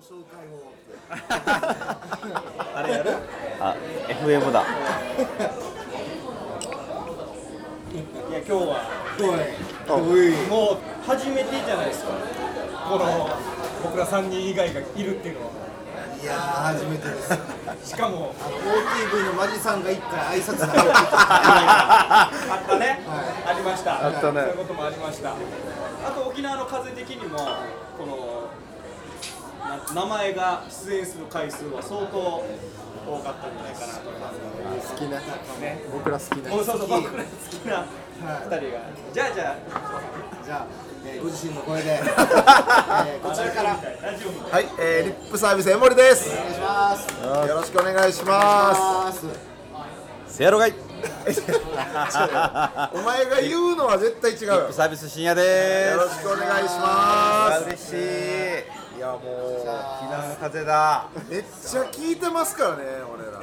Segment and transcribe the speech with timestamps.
[0.00, 0.72] 紹介を。
[2.74, 3.16] あれやる
[3.60, 3.74] あ
[4.08, 4.62] FM だ。
[4.62, 4.62] い
[8.32, 9.08] や今日は。
[10.48, 12.10] もう初めてじゃないですか。
[12.88, 13.30] この
[13.82, 15.50] 僕ら3人以外がいるっていうのは。
[16.22, 16.38] いやー
[16.74, 17.20] 初めてで
[17.82, 17.90] す。
[17.90, 18.32] しかも。
[18.34, 22.30] OTV のマジさんが一回挨拶に入ってきあ
[22.64, 23.00] ったね、
[23.46, 24.06] ありました。
[24.06, 24.40] あったね。
[24.42, 25.30] そういうこともありました。
[25.30, 27.38] あと沖縄の風的にも
[27.98, 28.47] このな
[29.94, 32.18] 名前が出演する回数は相当
[33.08, 35.20] 多かったんじゃないかなと思います好きな
[35.60, 37.86] ね僕ら好きなそうそう僕ら好きな
[38.18, 38.60] 2人が
[39.12, 39.56] じゃあじゃ
[40.44, 40.66] じゃあ、
[41.04, 46.30] えーご自身の声で、 えーあこちらからはい、えー、リップサービス江森です。
[46.30, 48.32] お願いしますよろしくお願いしま
[49.04, 49.26] ます
[50.26, 51.42] せやろがいす。
[52.94, 54.54] お前が言うのは絶対違うよ。
[54.54, 57.64] よサービス深夜でろしくお願いします。
[57.64, 62.82] 嬉しいいやもうさ避難風だめっちゃ聞いてますからね、
[63.14, 63.38] 俺ら。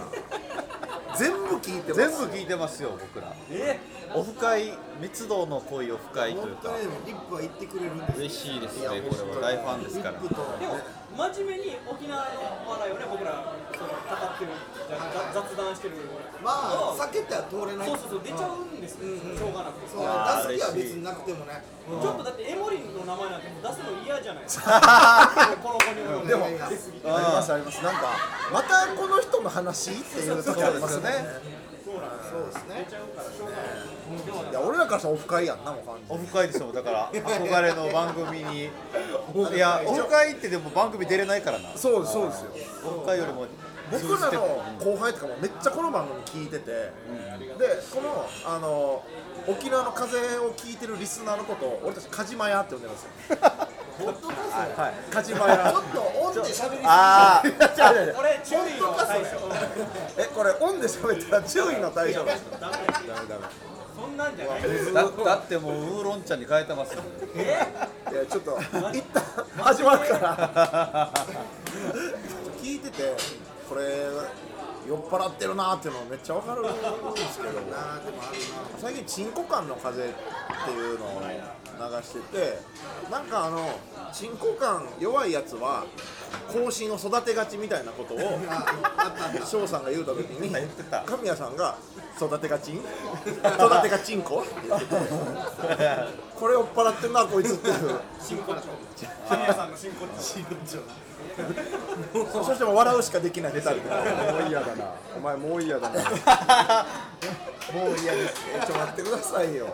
[1.17, 1.95] 全部聞いてます。
[1.95, 3.33] 全部聞いてますよ僕ら。
[3.49, 3.79] え？
[4.13, 6.71] オフ会密度の濃いオフ会というか。
[6.71, 8.17] 本当にでもリップは言ってくれるんですよ。
[8.17, 8.99] 嬉しいですねこれ
[9.31, 9.39] は。
[9.39, 10.19] 大ファンですから。
[10.19, 10.35] でも
[11.15, 14.51] 真面目に沖縄のお笑いをね僕らその語ってる
[15.33, 15.95] 雑談してる
[16.43, 17.87] まあ避けては通れない。
[17.87, 19.89] そうそうそう出ちゃうんですよ、しょうがなくて。
[19.89, 21.63] そう出す気は別になくてもね。
[21.85, 25.57] ちょっとだってエモリンの名前なんてもう出すの嫌じゃないですか。
[25.63, 27.81] この子にもでも出すぎてありますあります。
[27.81, 28.13] なんか
[28.53, 31.65] またこの人の話っていう時ありますよね。
[31.85, 32.85] そうですね。
[34.51, 34.53] い。
[34.53, 38.65] や、俺らからしたらオフ会やんなもう完オフ会ですよだから 憧れの番組に。
[39.55, 41.69] いやオフ会ってでも番組出れないからな。
[41.75, 42.51] そうですそうですよ。
[42.85, 43.45] オフ会よりも
[43.91, 46.91] 僕らの後輩とかもめっちゃこの番組聞いてて、で
[47.93, 49.03] このあの
[49.47, 53.37] 沖縄の風を聞いてるリスナーのことを俺たちカジマヤって呼んでるんですよ。
[53.95, 55.71] 本当ですよはい、カジマヤ。
[55.71, 55.79] ちょ。
[55.79, 56.79] っとオンで喋りすぎ。
[56.83, 59.29] ああ違う違う違う俺注意の対象。
[60.17, 62.25] えこれオンで喋ったら注意の対象。
[62.25, 66.97] ですかダメダメダメそんなんじゃないだだってもうウーロン茶に変えてます
[67.33, 67.65] え
[68.11, 68.59] いやちょっと
[68.93, 69.23] 一旦
[69.57, 71.11] 始まるから
[72.61, 73.15] 聞いてて
[73.67, 73.83] これ
[74.87, 76.69] 酔っ払ってるなーっていうのめっちゃわかるんで
[77.21, 77.59] すけど。
[78.77, 80.05] 最近チンコ感の風っ
[80.65, 81.21] ていうのを
[81.75, 82.59] 流してて
[83.11, 83.79] なんかあの
[84.13, 85.85] チンコ感弱いやつは
[86.53, 88.17] 後進を育てがちみたいなことを
[89.45, 91.01] 翔さんが言うた時に言ってた。
[91.01, 91.75] 神谷さんが
[92.17, 92.75] 育てがちん？
[92.77, 94.43] 育てがちんこ？
[94.45, 94.95] って言ってて
[96.39, 97.99] これ酔っ払ってんなこいつっていう。
[99.27, 100.11] 神谷さんの真骨
[100.65, 100.79] 頂
[102.45, 104.01] そしてもう笑うしかできない出たりとかも
[104.45, 104.85] う嫌だな
[105.17, 108.35] お前もう嫌だなもう嫌です
[108.65, 109.67] ちょ待ってくださいよ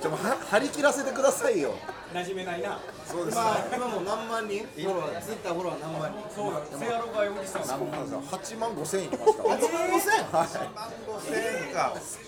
[0.00, 1.74] ちょもうは張り切らせてくださいよ。
[2.12, 2.78] 馴染めないな。
[3.06, 4.64] そうです今今もう何万人？
[4.64, 6.30] フォロワーツイッターフォロワー何万人？
[6.34, 7.64] そうだセアロがおじさん。
[7.64, 9.00] そうなんですよ8万5千。
[9.00, 9.98] 円いきました8万5000
[10.32, 12.18] はいす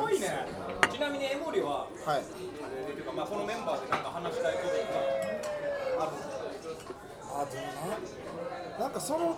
[0.00, 0.46] ごいね。
[0.92, 1.88] ちなみにエモリははい。
[2.08, 4.68] あれっていうかまあこのメンバーでなんか話したいこと
[5.98, 6.12] がある。
[7.32, 7.64] あでも
[8.78, 9.36] ななんかその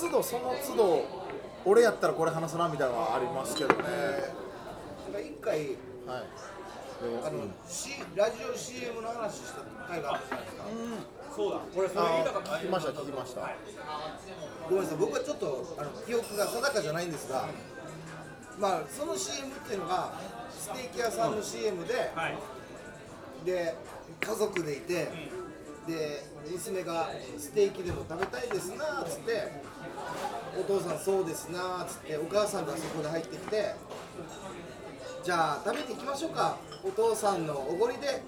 [0.00, 1.04] 都度その都度
[1.64, 3.76] 俺やったらこれ話すなみたいなのはありますけどね。
[5.04, 5.58] なんか一回
[6.06, 6.24] はい
[7.00, 10.64] あの、C、ラジオ CM の話した回があったじゃないですか。
[11.34, 11.60] そうだ。
[11.74, 12.50] 俺それ言いたかった。
[12.52, 13.50] 聞きました聞きました
[14.68, 14.98] ごめんなさい。
[14.98, 17.48] 僕はちょっとあの記憶が定かじゃないんですが
[18.58, 20.12] まあその CM っていうのが
[20.50, 22.38] ステーキ屋さんの CM で、はい。
[23.44, 23.74] で
[24.20, 25.08] 家族でいて、
[25.86, 29.52] で娘がステーキでも食べたいですなっつって
[30.58, 33.74] お父さんそうですなっつってお母さんがそこで入ってきて
[35.24, 36.56] じゃあ食べていきましょうか。
[36.84, 38.22] お父さんのおごりで。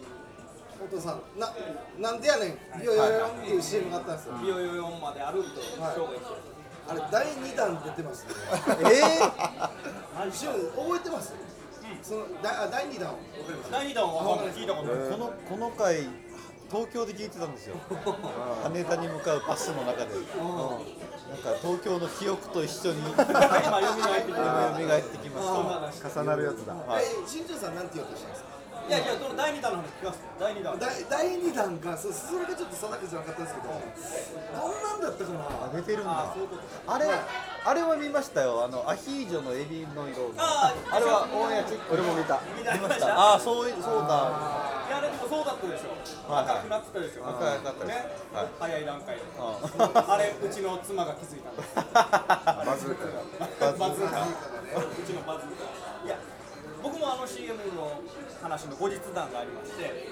[0.83, 1.53] お父さんな
[1.99, 2.81] なんでやねん。
[2.81, 4.35] ビヨヨヨヨンっていう CM があったんですよ。
[4.43, 5.49] ビヨヨヨンまであると
[5.83, 5.97] はい。
[6.89, 8.31] あれ第2弾出てますね。
[8.93, 10.29] え後ろ
[10.85, 11.35] 覚えてます？
[12.03, 16.09] そのだあ第2弾分かります第2弾は聞いたことないこのこの回
[16.71, 17.77] 東京で聞いてたんですよ。
[18.63, 20.23] 羽田に向かうバスの中で、なん
[21.39, 23.01] か東京の記憶と一緒に。
[23.03, 24.39] 今蘇ってきて蘇
[24.99, 26.75] ってきまし重なるやつだ。
[26.75, 27.05] はい。
[27.05, 28.56] え新庄さんなんて言おうとしたんですか？
[28.87, 30.79] いやいやその第2弾の話聞かせて第2弾。
[30.79, 35.67] 第第2弾がそそれがちょっと定かじゃなかったんですけどどんなんだったかな？
[35.67, 36.11] あ出てるんだ。
[36.13, 38.63] あそういうことあれあれは見ましたよ。
[38.65, 41.95] あのアヒージョのエビの色ああれはオンエアチェック。
[41.95, 42.39] 俺も見た。
[42.57, 43.11] 見た見ました？
[43.11, 44.31] ああそういそうだ。
[44.87, 45.91] いやでもそうだったでしょ
[46.31, 46.59] はいはい。
[46.63, 47.87] 赤くなってたでしょ赤かったです。
[47.91, 48.07] ね。
[48.33, 48.47] はい。
[48.61, 49.23] 早い段階で。
[49.35, 51.83] ああれうちの妻が気づいたんです バ
[52.79, 54.23] ズーカ バズーカ。
[54.23, 56.07] うちのバズーカ。
[56.07, 56.15] いや
[56.87, 58.01] 僕もあの CM の
[58.41, 60.07] 話の後日談がありまして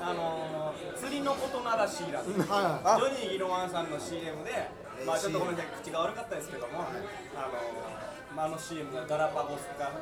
[0.00, 4.70] あのー釣りのことならシーランドジはョニー・ギロワンさんの CM で、
[5.04, 7.04] まあちょっとごめんなさい、口が悪かったですけども、あの
[8.34, 9.92] まあ、あの CM がガラパゴス化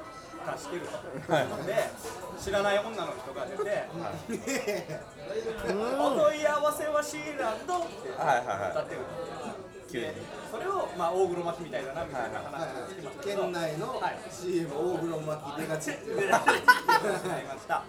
[0.46, 0.92] 化してると、
[1.66, 1.74] で、
[2.38, 3.88] 知らない女の人が出て、
[5.98, 8.70] お問い合わせはシーランドってはいはいはい。
[8.70, 9.00] 歌ってる。
[9.00, 9.51] と。
[9.92, 10.14] で
[10.50, 14.18] それを、まあ、大黒摩季みたいだなみたいな話をしてましたけど、県内のはい。
[14.30, 15.90] CM 大黒摩季出がち。
[15.90, 16.38] っていうでいま
[17.56, 17.82] した。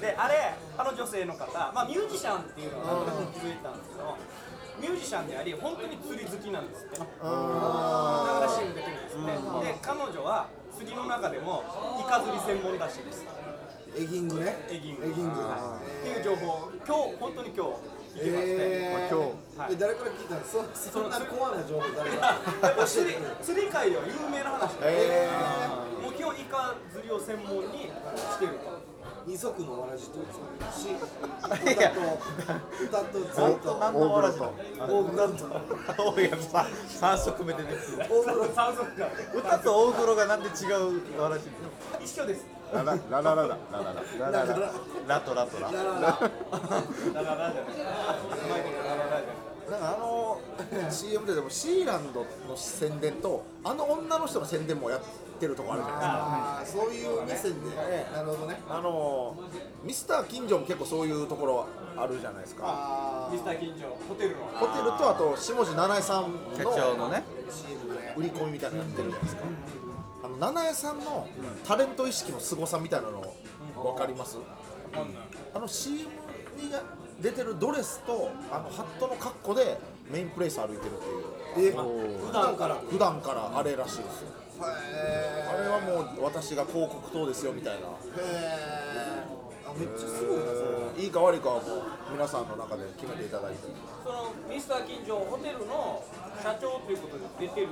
[0.00, 4.16] であれあの女性の方、まあ、ミュージシャンっていうのが気づいたんですけど
[4.80, 6.98] ミュージシャンであり本当に釣り好きなんですって。
[6.98, 9.26] だから CM 出てるんですって。
[9.28, 11.64] で彼女は釣りの中でも
[12.00, 13.24] イカ釣り専門らしいです。
[13.96, 14.56] エギングね。
[14.70, 15.04] エギング。
[15.04, 15.30] エギング。
[15.34, 19.72] っていう情報今日本当に今日聞きまして、えー、今はい。
[19.72, 20.42] え誰から聞いたの？
[20.44, 22.40] そそんなコアな情報誰が
[22.86, 25.28] 釣り釣り界では有名な話で、え
[26.02, 28.79] もう基本イカ釣りを専門にしてると
[29.26, 30.18] 二足のわらじとし
[32.84, 33.48] 歌と歌と。
[33.50, 34.44] ずっと何のわらじ大
[34.88, 35.44] 大黒と。
[35.98, 37.68] 大黒さ三足目でね
[38.08, 39.08] 大黒三足が。
[39.34, 41.48] 歌と大黒がなんで違うわらじ
[42.02, 42.46] 一緒です。
[42.72, 43.50] ララララララララ。
[44.18, 44.72] ラララ。
[45.06, 45.70] ラトラトラ。
[45.72, 46.00] ラララ。
[46.00, 47.74] ラララじゃない。
[47.74, 49.39] うまいことラララじゃない。
[49.70, 50.40] なんかあの
[50.90, 55.00] CM ででもシーランドの宣伝とあの女の人の宣伝もやっ
[55.38, 56.82] てるとこあるじゃないですか。
[56.82, 57.76] そういう目線で。
[58.12, 58.60] なるほどね。
[58.68, 59.36] あの
[59.84, 62.64] ミスター近所も結構そういうところあるじゃないですか。
[62.66, 64.44] あミスター近所ホテルの。
[64.54, 66.24] ホテルとあと下地七重さん
[66.56, 67.22] 社の長のね。
[67.48, 69.42] ー CM ね売り込みみたいなのやってるじゃないですか。
[70.24, 71.28] あの七重さんの
[71.64, 73.34] タレント意識の凄さみたいなの
[73.76, 74.36] 分かります？
[75.54, 76.00] あの CM
[76.58, 76.70] に
[77.20, 79.78] 出てるドレスとあのハットの格好で
[80.10, 81.72] メインプレイス歩いてるっていう。
[81.72, 81.76] え
[82.26, 82.76] 普段から。
[82.76, 83.58] 普段から。
[83.58, 84.28] あれらしいですよ。
[84.60, 87.88] へあれはもう私が広告塔ですよみたいな。
[88.16, 91.04] えへえあめっちゃすごいなそれ。
[91.04, 91.82] いいか悪いかはもう
[92.12, 93.58] 皆さんの中で決めていただいて。
[94.02, 96.02] そのミスター近所ホテルの
[96.42, 97.68] 社長ということで出てる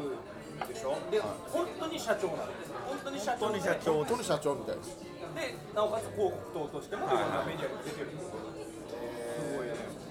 [0.69, 0.97] でしょ？
[1.11, 2.73] で本当に社長なんです。
[2.87, 3.53] 本当に社長。
[3.53, 3.59] で。
[3.59, 3.95] 本当に社長。
[3.95, 4.97] 本当に社長みたいです。
[5.35, 8.11] でなおかつ広告塔としてもいろんなメディアに出てる。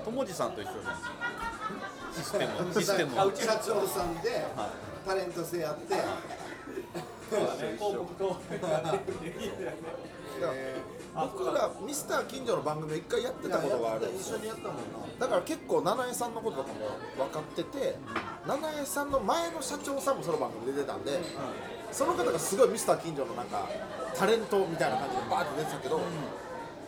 [0.07, 0.95] 友次さんと一緒じゃん。
[2.15, 4.45] システムシステムあうち社長さんで
[5.05, 5.95] タレント性あって。
[7.29, 7.75] そうだね。
[7.77, 8.37] 広告塔。
[11.13, 14.83] 僕らミスター近所の番組を一回やってたことがある一緒にやったもんな。
[15.19, 17.95] だから結構七重さんのこととかも分かってて
[18.45, 21.19] 七重さんの前の社長さんもその番組出てたんで、
[21.91, 23.67] その方がすごいミスター近所のなんか
[24.15, 26.01] タレントみたいな感じでバーって出てたけど、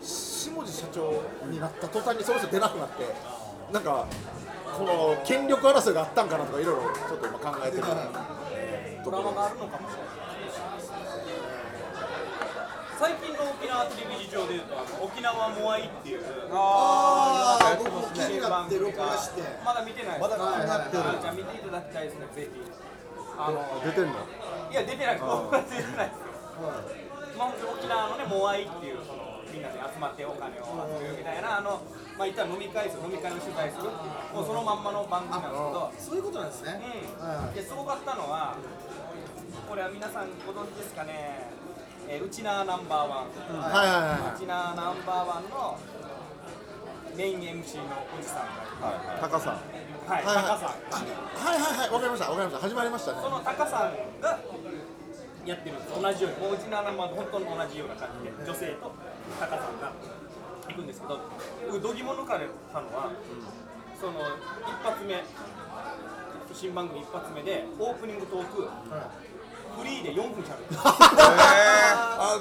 [0.01, 3.03] 下地社長になった途端にその人出なくなって
[3.73, 4.05] なんか
[4.77, 7.83] この権力争いがあったんかなとかいろいろちょっと今考えてる。
[9.03, 10.09] ドラマがあるのかもしれない。
[12.99, 20.27] 最近の沖縄テレビ事情でいうとあの沖縄モアイっていうああ僕も気になって録画してまだ見てないです。
[20.27, 22.59] まだ気になってるあじゃあ見ていただきたいですねぜひ。
[23.39, 24.11] あの出てんの？
[24.69, 25.15] いや出てない。
[25.15, 26.19] で す出てないです。
[26.59, 29.23] まあ本当に沖縄のねモアイっていうその
[29.59, 31.83] みんなで集まってお金を集めるみたいなあの
[32.15, 33.91] まあ言ったら飲み会する飲み会の取材する
[34.31, 35.51] もうそのまんまの番組なん。
[35.51, 36.79] ですけどそういうことなんですね。
[37.19, 38.55] うん、ですごかったのは、
[39.67, 41.51] これは皆さんご存知ですかね、
[42.07, 45.77] えー、うちなーナンバーワン、はいはいはうちなーナンバーワンの
[47.17, 48.47] メイン MC のおじさん
[48.79, 49.59] がいる、いタカさん。
[50.07, 50.45] はい、はいはい。
[50.45, 51.89] タカさん、はいはいはい。
[51.91, 52.69] わかりましたわかりました。
[52.69, 53.19] 始まりましたね。
[53.21, 54.39] そのタカさんが
[55.45, 58.91] やってるんです、同じように、もううちなーナンバーワンと本当に同じような感じで、女性と
[59.39, 59.91] タカさんが
[60.67, 61.19] 行くんですけど、
[61.67, 63.11] 僕、どぎも抜かれたのは、
[63.99, 65.23] その一発目、
[66.53, 68.69] 新番組一発目で、オープニングトーク、
[69.77, 70.81] フリーで4分しゃべる。
[70.81, 72.39] あ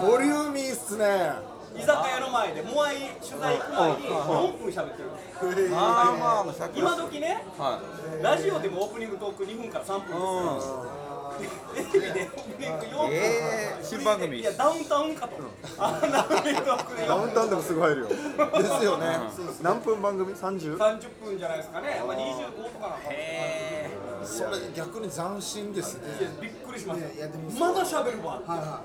[0.00, 1.54] ボリューミーっすね。
[1.76, 7.80] 居酒屋の前でモアイ取材行く前に4分喋ってるまあまあ100今時ねは
[8.22, 11.03] ラジオでもオープニングトーク2分から3分です
[11.42, 11.50] よ
[11.92, 14.38] テレビでオープニング4分えー新番組。
[14.40, 15.34] いやダウンタウンかと
[15.78, 18.08] あんダウンタウンでもすぐ入るよ。
[18.08, 19.18] ですよね。
[19.62, 20.76] 何分番組？30?
[20.78, 24.26] 30分じゃないですかね、まあ、25とかなんか。
[24.26, 26.08] それ逆に斬新ですね。
[26.20, 28.40] いやびっくりしましたいやでもまだ喋るわ。
[28.46, 28.82] はいは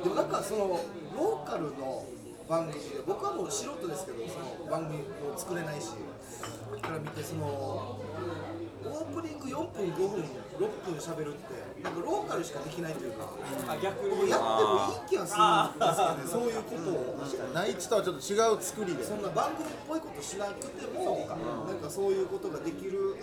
[0.00, 0.04] い。
[0.04, 0.80] でもなんかその
[1.16, 2.04] ローカルの
[2.48, 5.88] 番組で僕はもう素人ですけどその番組を作れないし
[6.80, 7.98] から見てその
[8.84, 13.28] オープニング4分5分6分しゃべるってなんかローカルしかできないというか
[13.68, 15.42] あ逆もやってもいい気がする。
[15.42, 17.54] んですよねそういうことを。
[17.54, 21.26] 内地とはちょっと違う作りでそんな番組っぽいことしなくても
[21.66, 23.16] なんかそういうことができる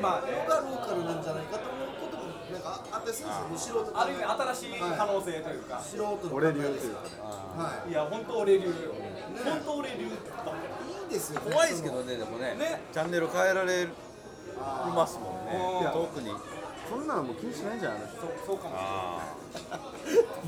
[0.00, 7.92] まあのがローカルなんじゃないかと思うこともなんかあったりするんですよ素人ある意味新しい可能性というか、素人の俺流というかはい。
[7.92, 8.72] や本当俺流
[9.44, 11.50] 本当俺流だっていいんですよね。
[11.50, 12.54] 怖いですけどねでもね。
[12.54, 13.88] ねチャンネル変えられ
[14.58, 15.80] ますもんね。
[15.80, 16.30] いや遠くに。
[16.88, 18.74] そんなのもう気にしないんじゃないのそうそうかも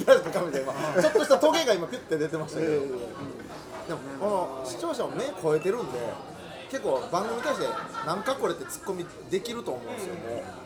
[0.07, 0.73] 誰ですかカメラ今
[1.03, 2.89] ちょっとしたトゲが今ピュッて出てましたけど、でも
[4.21, 5.99] この視聴者も目超えてるんで
[6.71, 7.67] 結構番組に対して
[8.07, 10.21] なんかこれってツッコミできると思うんですよも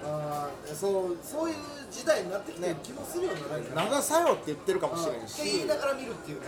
[0.05, 1.57] あーそうそういう
[1.91, 3.75] 時代になってきてる気もするよねなんうか。
[3.97, 6.47] 長さよって言ってるかもしれんって言いしながら見るっていうね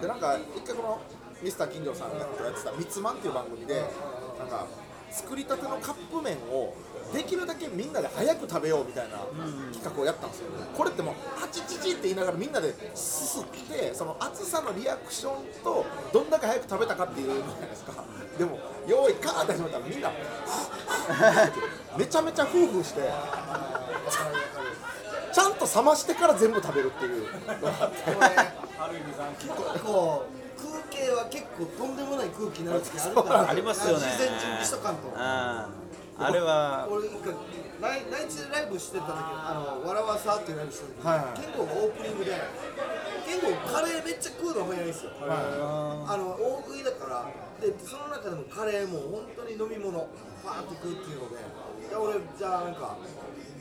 [0.00, 1.00] でなんか一回この
[1.42, 3.84] ミスター金城さんがやってた「ミツマン」っていう番組で
[4.38, 4.66] なんか
[5.12, 6.74] 作りたてのカップ麺を
[7.12, 9.18] できるだけみんなで早く食べようみたいな
[9.72, 10.46] 企画をやったんですよ。
[10.74, 11.14] これってもう
[11.44, 17.92] 「あちちち」って言いながらみんなですすってその熱さのリアクションとどんだけ早く食べたかっていうじゃないですか。
[18.38, 20.10] でも「用意カー」って始まったらみんな
[21.98, 23.00] めちゃめちゃフーフーして
[25.32, 27.96] ちゃんと冷ましてから全部食べるっていうのがあって。
[29.38, 29.54] 結
[29.84, 30.24] 構
[30.62, 34.06] 空気は結構とんでもない空気になる時あるから ありますよね。
[34.06, 35.12] 事前準備しとかんと。
[35.16, 35.82] あー
[36.24, 36.86] あれは。
[36.90, 37.34] 俺一回
[37.82, 41.18] 内地でライブしてた時あのわらわさっていうライブした時に、はい。
[41.58, 42.38] オープニングで
[43.26, 47.26] 結構カレーめっちゃ食うの早いんですよ、あの大食いだから。
[47.66, 50.06] でその中でもカレーも本当に飲み物
[50.44, 51.36] パーって食うっていうので
[51.88, 52.96] いや俺じゃあなんか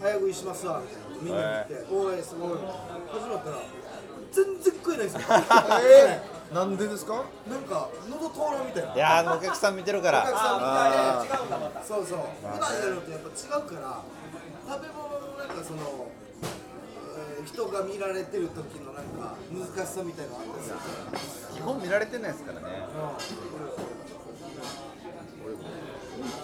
[0.01, 2.58] 早食いしますわみたいなみんなに言って、おいすごい。
[2.58, 3.58] 始まったら
[4.31, 5.27] 全然食えないんですよ。
[5.81, 7.24] えー、なんでですか？
[7.50, 8.93] なんか喉通らんみたいな。
[8.93, 12.20] いやあのお客さん見てるかお客らさんみたいあで違うんだまたそうそう。
[12.20, 14.03] 普段やるのとやっぱ違うから
[14.67, 15.79] 食べ物のなんかその、
[17.39, 21.55] えー人が見られてる時のなんか難しさみたいなのあったりする？
[21.55, 22.67] 基本見られてないですからね。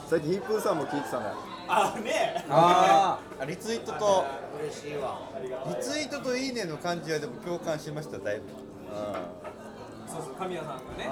[0.09, 1.25] 最近ヒープーさんも聞いてたね。
[1.67, 2.45] あね。
[2.49, 4.25] ああリツイートと
[4.59, 5.19] 嬉しいわ。
[5.67, 8.43] リツイートといいねの感じはでも共感しましただいぶ
[10.17, 11.09] そうそう神谷さんがね。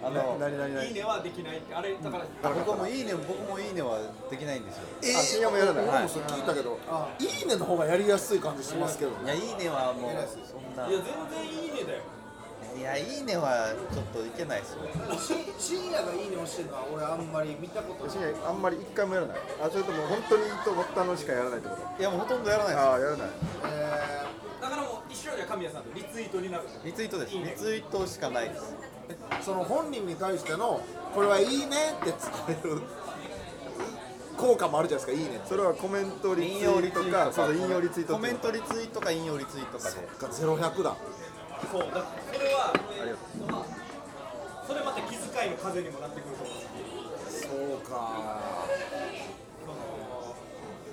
[0.00, 0.86] あの何何何？
[0.86, 2.24] いいねはできないってあれだから。
[2.54, 3.98] 僕もいいね僕もいいねは
[4.30, 4.82] できないんですよ。
[5.02, 6.78] えあ深夜もやらない、はい俺もそれ聞いたけど、
[7.18, 9.34] い、いねの方がやりやすい感じしますけどね。
[9.34, 10.12] いやいいねはもう
[10.46, 12.02] そんないや全然いいねだよ。
[12.78, 14.86] いやいいねはちょっといけないですよ。
[15.18, 18.14] し深夜がいいね押してるのは俺あんまり見たことない。
[18.14, 19.38] 深夜あんまり一回もやらない。
[19.66, 21.82] あそれとも本当にいいと思ったのしかやらないってこと？
[21.98, 23.28] いやもうほとんどやらないですああやらない。
[23.66, 24.47] えだからもう
[25.10, 27.34] 一緒じゃ神谷さんとリツイートになるリツイートです。
[27.34, 28.74] リツイートしかないです。
[29.42, 30.80] その本人に対しての
[31.14, 32.12] これはいいねって
[32.48, 32.82] 伝える。
[34.38, 39.96] 効果もあるじゃないですかいいねそれはコメントリツイ引用リートかツイートそうそう引用リツイートコメントリツイートか引用リツイートかで。
[40.20, 40.96] がゼロ百だ。
[41.72, 41.80] そう。
[41.80, 43.16] だからそれはありが
[43.56, 43.64] とう
[44.68, 48.38] それまた気遣いの風にもなってくると思うしそうか。
[49.66, 50.36] その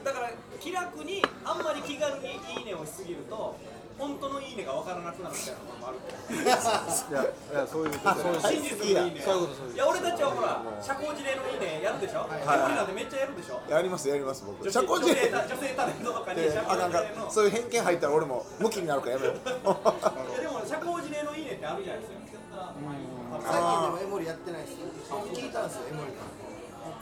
[0.03, 3.55] だから気楽にあんまり気軽にいいねをしすぎると
[3.97, 5.97] 本当のいいねが分からなくなるみたいなところもある。
[6.03, 9.21] いやいやそういうことそう真実のいいね。
[9.23, 9.75] そういうことそういうこと。
[9.75, 12.35] いや俺たちはほら社交辞令のいいねやるでしょ、い。
[12.35, 13.61] 俺なんてめっちゃやるでしょ？
[13.71, 14.59] やりますやります僕。
[14.63, 15.31] 女社交辞令。
[15.31, 17.31] 女性タ女性タレントとかにで社あなんか交辞令の。
[17.31, 19.35] そういう偏見入ったら俺もムキになるからやめよう。
[19.35, 22.11] い やでも社交辞令のいいねってあるじゃないです
[22.51, 22.73] か。
[22.75, 24.75] ー、最近でもエモリやってないです。
[24.75, 26.34] 聞いたんですよエモリから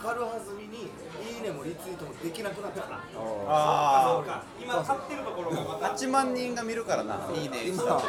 [0.04, 0.92] 軽はずみに
[1.24, 3.00] いいねもリツイートもできなくなったから
[3.48, 5.92] あそうか今立ってるところがまた。
[5.92, 7.68] あ8万人が見るからないいね。
[7.68, 8.02] 今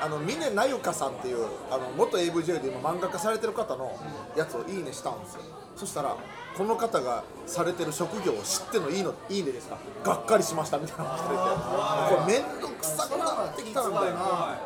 [0.00, 3.94] あの峰なゆかさんっていうあの元 AV 女優で今漫画化されてる方の
[4.36, 5.42] やつをいいねしたんですよ。
[5.76, 6.16] そしたら
[6.56, 9.76] この方がされてる職業を知ってのいいのいいねですか。
[10.04, 11.34] がっかりしましたみたいなのが来てて。
[11.34, 14.56] これ面倒くさくなってきたんだよな。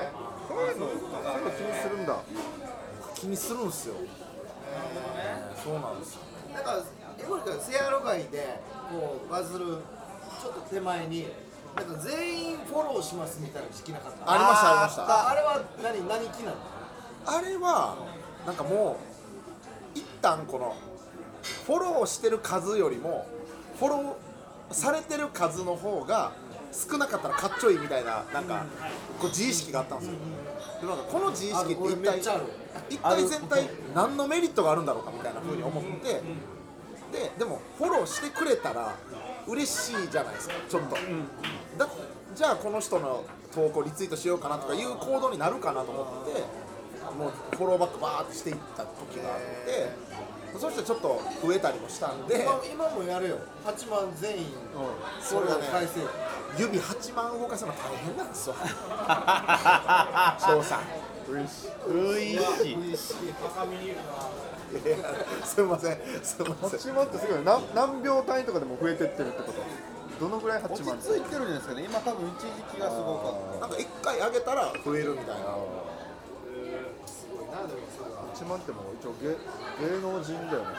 [0.00, 0.10] え
[0.48, 2.16] そういうのそういうの気にするんだ。
[3.14, 3.94] 気にするんすよ
[5.64, 6.84] そうなんですよー、なんか
[7.18, 11.26] エモリからセアロ街でこうバズるちょっと手前に
[11.74, 14.30] なんか全員フォローしますみたいな時期なかった？
[14.30, 15.02] ありましたありました。
[15.04, 16.56] ああれは何何気なの？
[17.26, 17.96] あれは
[18.46, 18.98] なんかも
[19.94, 20.76] う一旦この
[21.66, 23.26] フォローしてる数よりも
[23.78, 26.32] フォローされてる数の方が
[26.72, 28.66] 少なかったらかっちょいいみたいななんか
[29.18, 30.14] こう自意識があったんですよ。
[30.80, 32.44] でもなんかこの自意識って一体めっちゃある
[32.90, 36.22] 一体全体何のメリットがあるんだろうかみたいな風に思って
[37.12, 38.94] ででもフォローしてくれたら
[39.46, 40.96] 嬉しいじゃないですかちょっと。
[41.78, 41.88] だ
[42.34, 46.40] じゃあこの人の投稿リツイートしようかなとかいう行動になるかなと思って
[47.16, 52.42] もうフォローバックバーってしていった時があってそしてちょっと増えたりもしたんで。
[52.42, 53.38] 今今もやるよ。
[53.64, 54.46] 8万全員。
[55.20, 55.64] それがね。
[56.56, 58.54] 指8万動かすの大変なんですよ。
[60.38, 61.68] 翔さんういしい。
[63.44, 64.02] 赤身にいるな
[64.74, 64.96] いいや
[65.44, 69.62] すみませんすみません8万ってすごい何何秒単位とかでも増えてってるってこと？
[70.20, 75.58] どのぐらい8落ち万着いてるんですかね今多分一時期がすごかっなんか一回上げたら増えるみたいな。
[77.06, 78.22] すごいなでもそれは。
[78.34, 80.74] 8万ってもう一応芸芸能人だよね、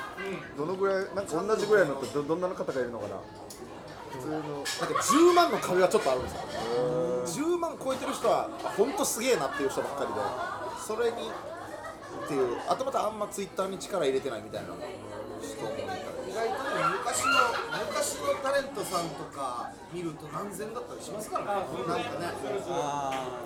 [0.58, 3.16] どのぐらいなんか同じぐらいのってどどんな方がいるのかな？
[3.45, 3.45] 普
[4.17, 4.60] 通のなんか
[5.01, 7.45] 10万の壁はちょっとあるんですよ。
[7.48, 10.19] 10万超えてる人は本当すげえなっていう人ばっかりで
[10.79, 14.69] それにっていうあとまたあんまツイッターに力入れてないみたいな
[15.41, 16.15] 人もいたり。
[16.25, 16.60] 意外とね
[17.00, 17.31] 昔の
[17.88, 21.72] 昔のタレントさんとか見ると何千だったりしますからね。
[21.88, 22.27] なんかね。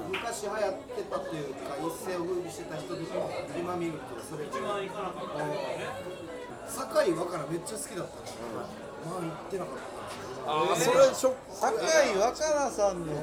[0.10, 9.72] 昔流行ってたっていうか一世を風靡してた人でも今見るとそれ一番いかなかった酒井若菜めっちゃ好きだったんですよまあ行ってなか。
[9.72, 13.14] ったんですけどあそれ酒井若菜さんの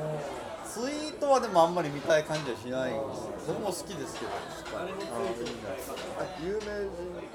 [0.66, 2.90] ツイートはでもあんまり見たい感じはしない。
[2.92, 4.30] です僕も好きですけど
[6.42, 6.68] 有名人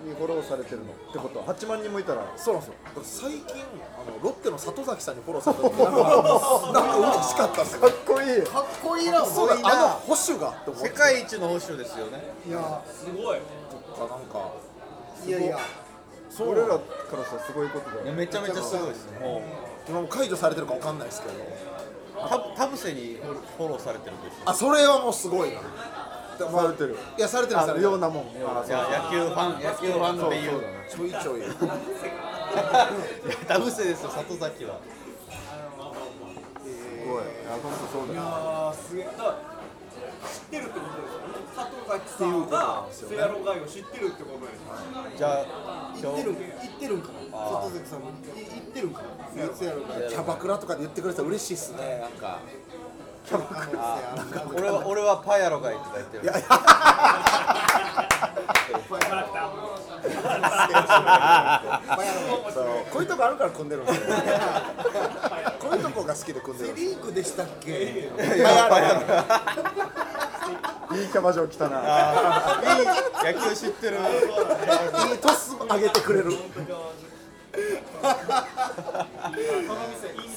[0.05, 2.21] にフォローされてるのってことは8万人もいたら。
[2.37, 2.71] そうなんで
[3.03, 3.29] すよ。
[3.29, 3.63] 最近
[3.97, 7.81] あのロッテの里崎さんにフォローされた時なんか嬉しかったっすよ。
[7.81, 8.43] かっこいい。
[8.43, 9.25] かっこいいな。
[9.25, 12.21] そうだあの保守がって思って世界一の保守ですよね。
[12.47, 13.39] いやすごい。
[13.97, 14.51] なんか
[15.25, 15.59] いやいや
[16.39, 16.73] 俺らか
[17.17, 18.03] らしたらすごいことだよ。
[18.05, 19.19] いやめちゃめちゃすごいですね。
[19.19, 19.41] も
[19.87, 21.33] 今もう解除されてるかわかんないですけど。
[21.33, 21.37] う
[22.29, 23.17] た田臥に
[23.57, 24.43] フォローされてるんですよ。
[24.45, 25.61] あそれはもうすごいな。
[26.39, 26.97] されてる。
[27.17, 27.99] いやされてるあされてるよう。
[27.99, 31.41] なもんあいや野球ファン野球ファンでいうそうだねちょいちょい。
[31.41, 31.49] いや
[33.47, 34.79] 田臥ですよ里崎は。
[36.63, 36.67] す
[37.05, 37.23] ごい。
[37.23, 38.21] いや本当そうだよ。
[38.23, 39.05] あーすげえ
[40.21, 41.31] 知ってるってことですよね。
[41.55, 44.73] 里崎さんがセアロガイを知ってるってことですよ
[45.03, 45.15] ね。
[45.17, 45.45] じゃあ
[45.91, 49.07] 今日行ってるん行ってるんかな里崎さんもい行ってるんかな
[50.09, 52.39] キャバクラとかで言ってくれたら嬉しいっすねなんか
[53.29, 53.41] なん
[54.27, 56.33] か俺は俺はパヤロガイとか言ってる
[62.53, 64.05] そうこういうとこあるから組んでるんですよ
[65.59, 68.09] こういうとこが好きで組んでるセリークでしたっけ
[70.95, 71.81] いいキャバ嬢来たな。
[73.23, 73.97] 野球知ってる。
[73.97, 73.99] い
[75.15, 76.33] いトス上げてくれる。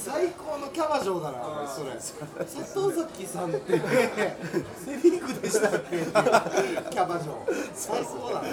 [0.05, 1.99] 最高のキャバ嬢だなそれ。
[1.99, 3.81] 里崎さんって。
[4.85, 5.97] セリでしたっけ？
[5.97, 7.47] キャバ嬢。
[7.75, 8.49] 最高だな。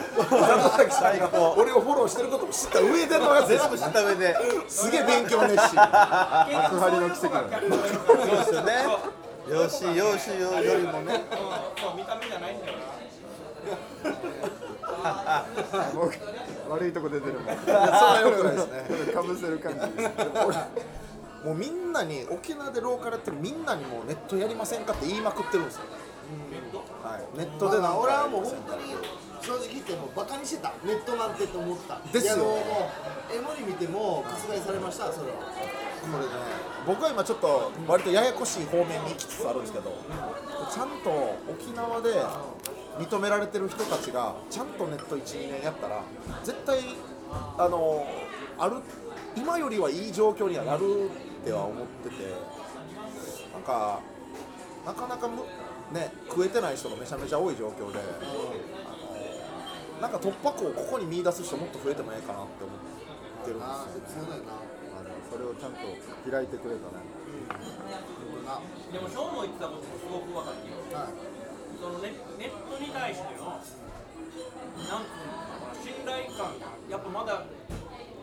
[0.63, 1.29] 里崎さんが。
[1.57, 3.49] 俺をフォローしてることも知った上でのやつ。
[3.49, 4.35] です知った上で。
[4.69, 5.75] すげえ勉強熱心。
[5.75, 7.47] 幕張の奇跡だね。
[8.07, 8.71] そうですよね
[9.51, 11.25] よしよしよよりもね。
[11.77, 12.73] そう見た目じゃないんだよ
[15.03, 15.45] な。
[15.93, 16.11] もう
[16.69, 17.33] 悪いとこ出てる。
[17.33, 19.59] もんそれはよくないですねかぶせる。
[19.59, 19.79] 感じ
[20.45, 20.55] 俺
[21.43, 25.81] もうみんなに沖縄でローカルやってるみんなにもうネットやりませんかって言いまくってるんですよ。
[27.03, 28.95] はい、ネットでまあなんか俺はもう本当に
[29.41, 30.71] 正直言ってもうバカにしてた。
[30.83, 31.99] ネットなんてと思った。
[32.13, 32.57] ですよいやもう
[33.35, 36.31] 絵文字見ても覆されましたそれはこれね
[36.87, 39.95] 僕は今ちょっと割とややこしい方面に行きつつあるんですけど
[40.71, 41.11] ちゃんと
[41.47, 42.09] 沖縄で
[42.97, 46.03] 認められてる人たちがちゃんとネット12年やったら
[46.43, 46.79] 絶対
[47.57, 48.05] あの
[48.57, 48.77] ある
[49.35, 51.09] 今よりはいい状況にはなる
[51.41, 52.15] っては思ってて
[53.53, 53.99] なんか
[54.85, 55.43] なかなかむ、
[55.93, 57.99] ね、食えてない人がめちゃめちゃ多い状況で、
[60.01, 63.65] なんか突破口をここに見出す人もっと増えてもええかなって思ってるんで
[64.09, 64.25] すよ。
[64.49, 64.70] あ
[65.31, 65.79] それをちゃんと
[66.27, 66.99] 開いてくれたね
[68.91, 70.75] でもショーの言ってたこともすごく分かっている
[71.79, 77.47] そのネネットに対してのなんつうのかな信頼感がやっぱまだ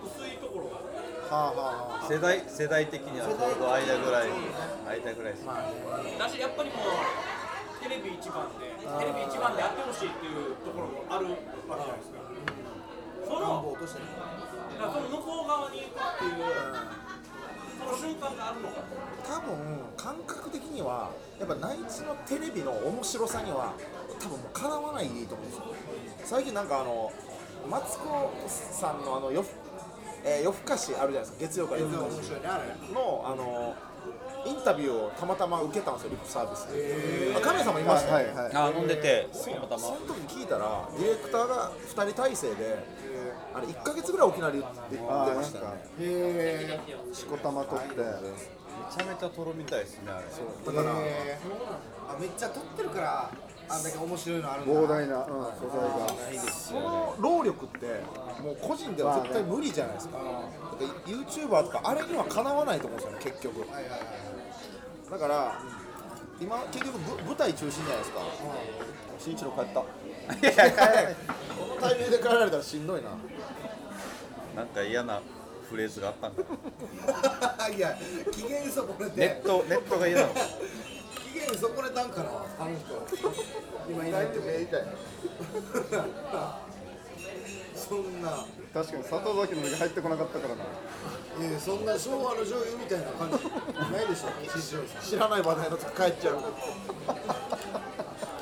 [0.04, 0.84] 薄いところが
[1.32, 12.20] はあはあはあ世代世代的にはちょうど間ぐらい間ぐらいですだしやっぱりもうテレビ一番でテレビ一番でやってほしいっていうところもあるわけじゃないですか。
[13.24, 14.06] そ願の望としてね。
[14.12, 14.37] だ
[14.78, 16.46] からその向こう側に行くっていう
[17.78, 18.74] その瞬間があるのか
[19.26, 19.56] 多分
[19.96, 23.74] 感覚的にはやっぱ内地のテレビの面白さには
[24.18, 25.64] 多分もうかなわないと思うんですよ。
[26.24, 27.12] 最近なんかあの
[27.68, 29.46] マツコさんのあの夜,、
[30.24, 31.80] えー夜更かしあるじゃないですか月曜から。
[31.80, 32.30] 夜更かし
[32.92, 33.76] のあの
[34.46, 39.28] インタビューをたまたま受けたんですよリップサービスで、あ亀井さんもいましたよ、はいはいあ飲んでて。
[39.32, 42.78] そたまたまその時に聞いたらディレクターが2人体制で
[43.54, 44.64] あれ1か月ぐらい沖縄で出
[44.96, 45.70] てあーましたよね。
[46.00, 46.80] へ
[47.12, 47.96] しこたま取って。
[47.98, 50.72] めちゃめちゃとろみたいですねあれ。
[50.76, 51.38] だから、え
[52.08, 53.30] あめっちゃ撮ってるから
[53.68, 54.72] あんだけ面白いのあるんだ。
[54.72, 55.68] 膨大な、うん、素
[56.30, 56.52] 材が。
[56.52, 57.86] その労力って
[58.42, 60.30] もう個人では絶対無理じゃないですか,、だか
[60.78, 63.66] ら YouTuber とかあれにはかなわないと思うんですよね結局。
[65.10, 65.60] だから
[66.40, 68.20] 今結局ぶ舞台中心じゃないですか。
[69.18, 69.82] 新一郎帰った
[70.40, 71.16] いやいや帰らない
[71.58, 73.10] このタイミングで帰られたらしんどいな。
[74.56, 75.20] なんか嫌な
[75.70, 76.42] フレーズがあったんか
[77.70, 77.96] いや
[78.32, 79.20] 機嫌損ねて。
[79.20, 80.34] ネットネットが嫌なの。
[80.34, 80.40] 機
[81.36, 83.06] 嫌損ねたんかなあの人。
[83.88, 84.82] 今いないって目痛い
[87.74, 88.44] そんな。
[88.74, 90.64] 確かに里崎の時入ってこなかったからな。
[91.40, 93.36] えー、そんな昭和の女優みたいな感じ。
[93.92, 95.02] ないでしょ獅子王さん。
[95.02, 96.42] 知らない話題の時帰っちゃう。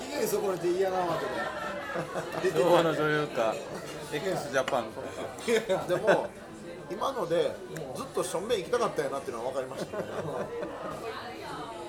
[0.00, 1.65] 機嫌損ねて嫌なわけで
[2.54, 3.54] 昭和の女優か。
[4.12, 5.08] X ジャパンとか
[5.88, 6.28] でも
[6.90, 7.56] 今ので
[7.96, 9.98] ずっと正面行きたかったよなっていうのは分かりました。
[9.98, 10.04] ね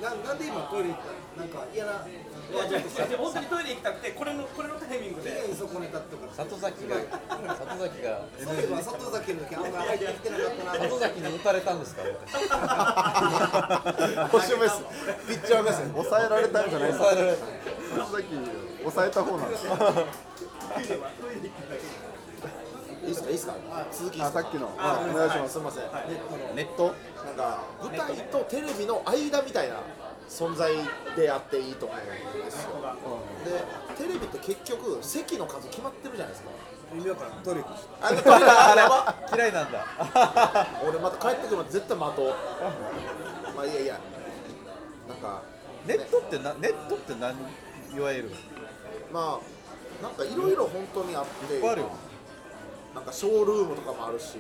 [0.02, 1.42] ななんで今トイレ行った？
[1.42, 2.06] なんか嫌な。
[3.18, 8.26] 本当にトイレ行きたくてこれのこれのタイミング機で嫌損ねたとか里崎が里崎が。
[8.42, 10.74] そういえば里崎の時あんまり入ってなかったな。
[10.90, 12.02] 里崎に打たれたんですか？
[14.32, 14.82] 星目線
[15.28, 17.06] ピッチャー目線抑えられたんじゃないですか？
[17.06, 18.34] 抑えられ里崎
[18.84, 19.78] 抑えた方なんですよ
[23.06, 23.30] いいっすか？
[23.30, 23.54] いいっすか？
[23.92, 24.70] 続きあさっきの。
[24.78, 25.54] あお願いします。
[25.54, 25.84] すみません。
[26.56, 26.94] ネット
[27.26, 29.78] なんか舞台とテレビの間みたいな
[30.28, 30.74] 存在
[31.16, 32.70] であっていいと思うんですよ。
[33.46, 33.64] で
[34.04, 36.50] テレビって結局席の数決まってるじゃないですか。
[36.94, 39.86] 意味わからんトイレ行くしあでトイレあれは嫌いなんだ。
[40.88, 42.34] 俺また帰ってくるの絶対待とう。
[43.56, 44.00] まあいやいや。
[45.08, 45.42] なんか
[45.86, 47.36] ネットってなネットって何
[47.96, 48.32] いわゆる？
[49.12, 51.60] まあなんかいろいろ本当にあって。
[51.62, 51.92] ぱいあるよ。
[52.96, 54.38] なんかショールームとかもあるし。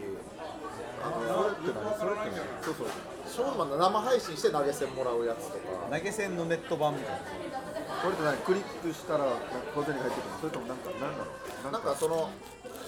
[0.97, 1.93] あのそれって何？
[1.99, 2.87] それって何そうそう。
[3.27, 5.87] ショールームは生配信して投げ銭もらうやつとか。
[5.91, 7.21] 投げ銭のネット版みたいな。
[8.01, 8.37] これって何？
[8.37, 9.25] クリックしたら
[9.75, 10.39] 小銭入ってくるの？
[10.39, 11.71] それともなんか何なの？
[11.71, 11.95] なんか。
[11.95, 12.29] その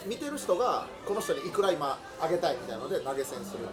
[0.07, 3.65] 見てる人がこの人にいくら今あげたいみたいなので投げ銭する。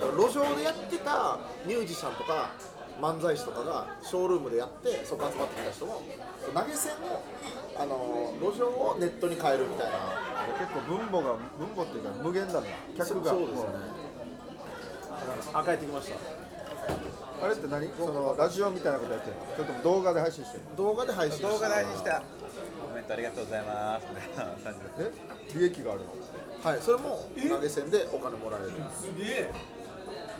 [0.00, 2.52] だから路上でやってたミュージシャンとか
[3.00, 6.02] 漫才師とかがショールームでやってそこ集まってきた人も
[6.54, 7.22] 投げ銭を
[7.76, 10.20] あの路上をネットに変えるみたいな。
[10.58, 12.60] 結構分母が分母っていうか無限だ。
[12.60, 13.30] ね客が。
[13.30, 13.76] そうですよね。
[15.52, 16.16] あ帰ってきました。
[17.44, 17.88] あれって何？
[17.96, 19.42] そのラジオみたいなことやってるの？
[19.56, 20.76] それとも動画で配信してるの？
[20.76, 22.20] 動画で配信して動画で配信した。
[22.20, 22.24] コ
[22.94, 24.06] メントありがとうございます。
[24.10, 25.12] みたいな感じで
[25.54, 25.58] え？
[25.58, 26.06] 利益があるの？
[26.64, 28.72] はいそれも投げ銭でお金もらえる。
[28.96, 29.52] すげえ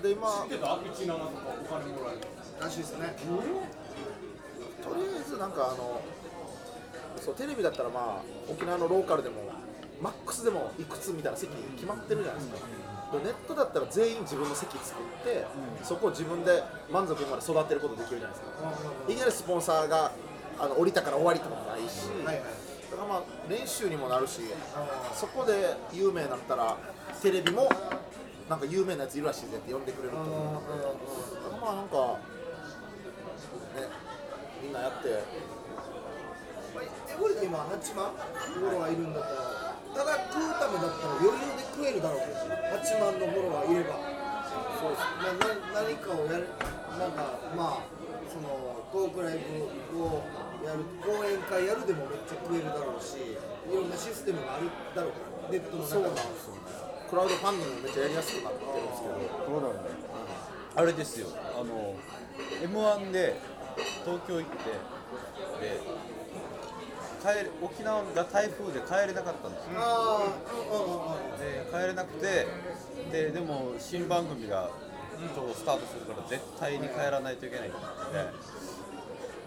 [0.02, 0.28] で今。
[0.48, 1.24] 知ってた？1七とか
[1.60, 2.20] お金もらえる
[2.60, 3.16] らしいですね。
[4.82, 6.00] とりあえずなんかあの
[7.20, 9.36] そうテレビだったらまあ沖縄のローカルでも
[10.00, 15.44] マックスでもいくつみたいな席決まってるじゃないですか、でネットだったら全員自分の席作って、
[15.84, 18.48] そこを自分で満足まで育てることできるじゃないですか、
[19.12, 20.12] いきなりスポンサーが
[20.58, 22.44] あの降りたから終わりとかもないし、はいはい
[22.90, 24.40] だからまあ練習にもなるし
[25.14, 26.76] そこで有名になったら
[27.22, 27.68] テレビも
[28.50, 30.30] なんか有名なやついるらしいぜって呼んでくれると思う。
[30.34, 30.66] ので
[31.62, 32.18] まあなんか
[33.78, 33.86] ね
[34.60, 35.06] みんなやって。
[35.06, 35.22] え
[37.14, 39.36] これで今8万フォロワーいるんだったら。
[39.90, 42.50] ただ食うためだったら余裕で食えるだろうけど8
[42.98, 43.94] 万のフォロワーいれば。
[44.82, 45.46] そうですなな
[45.86, 46.50] 何かをやる
[46.98, 47.86] なんかまあ
[48.26, 49.38] そのトークライ
[49.94, 50.26] ブを
[50.66, 53.38] やる講演会やるでもめっちゃ食えるだろうしい
[53.70, 55.50] ろんなシステムがあるだろうから。
[55.54, 56.60] ネットのそう中でなんですよね
[57.10, 59.14] クラウドファンディングめっちゃやりやすくなってるんですけど。
[59.46, 59.90] そうだよね
[60.76, 61.26] あれですよ。
[61.58, 61.96] あの
[62.62, 63.34] m 1で
[64.04, 64.70] 東京行って
[65.60, 65.80] で
[67.20, 69.70] 帰れ沖縄が台風で帰れなかったんですよ。
[70.70, 72.46] うんで帰れなくて
[73.10, 74.70] ででも新番組が
[75.34, 77.76] ちょうどスタートするから絶対に帰らないといけないって
[78.12, 78.34] 言って、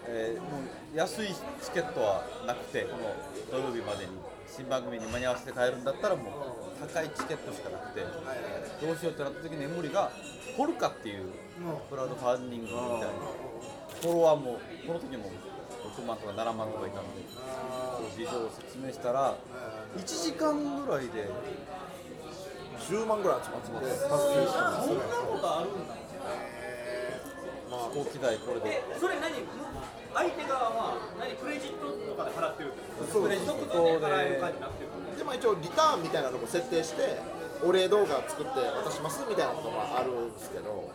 [0.06, 1.28] えーもう安い
[1.62, 3.16] チケットはなくてこの
[3.50, 4.12] 土曜日までに
[4.46, 10.10] 新番組に間に合わせて帰るんだったらもう高いチケットしかなくてどうしようってなった時にエモリが
[10.56, 11.26] ポルカっていう
[11.90, 13.08] クラウドファンディングみたいな
[14.02, 15.30] フォロワーもこの時も
[15.96, 17.22] 6万とか7万とかいたので
[18.16, 19.36] 事情を説明したら
[19.96, 21.30] 1時間ぐらいで
[22.90, 24.16] 10万ぐらい集まっててそんな
[25.24, 25.94] ことあるんだ。
[27.74, 28.84] 飛行機代これで。
[29.00, 29.34] それ何？
[30.14, 31.34] 相手側は何？
[31.34, 33.12] クレジットとかで払ってるってこと？
[33.12, 37.18] そうクレジットで払える感じになってるでも一応リターンみたいなのも設定して
[37.62, 38.50] お礼動画作って
[38.84, 40.90] 渡しますみたいなこともあるんですけど。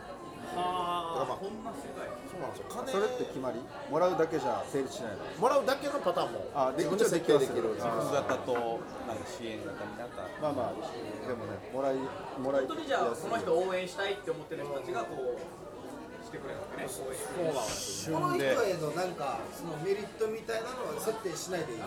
[0.50, 2.66] はだからまあそうなんですよ。
[2.66, 3.62] 金それって決まり？
[3.86, 5.22] もらうだけじゃ成立しないの？
[5.38, 6.42] もらうだけのパターンも。
[6.58, 7.70] あで自分で設定できる。
[7.78, 9.22] 一応でき寄付型となん。
[9.22, 10.82] か支援型になんかまあまあ。
[11.22, 12.02] でもねもらい
[12.42, 15.38] もらい本当にじゃあこの人応援したいって思ってる人たちがこう
[16.26, 16.90] してくれるわけね。
[16.90, 18.18] 応援そうなんですよ。
[18.18, 21.80] この人へのなんかそのメリットみたいなのは設定しないでいい？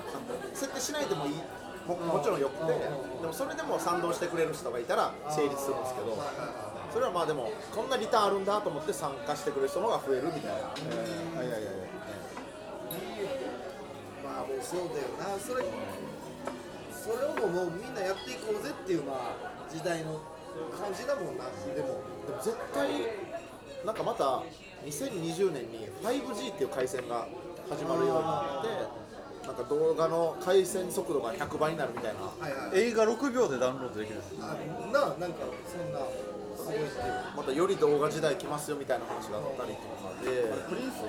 [0.56, 1.43] 設定しないでもいい
[1.88, 6.17] ももちろんよくてでもそれでも賛同してくれる人がいたら成立するんですけど
[6.93, 10.50] それはまあでもこんなリターンあるんだと思って参加してくれる人の方が増えるみたいな。
[10.78, 11.84] えーいやいやいや
[14.24, 15.39] まあもうそうだよな。
[15.39, 15.63] それ
[16.93, 20.22] それをもうみんなやっていこうぜっていうまあ時代の
[20.72, 21.46] 感じだもんな。
[21.76, 21.88] でも
[22.28, 22.88] でも絶対
[23.86, 24.41] なんかまた
[24.86, 27.28] 2020年に 5G っていう回線が
[27.69, 29.03] 始まるようになって
[29.45, 32.21] なんか動画の回線速度が100倍になるみたいな。
[32.21, 32.79] はいはい。
[32.89, 34.56] 映画6秒でダウンロードできるんですあ
[34.91, 35.99] ななんかそんな
[36.56, 37.13] すごいっていう。
[37.36, 40.53] またより動画時代来ますよみたいな話があったりとかで。
[40.69, 41.03] プリンス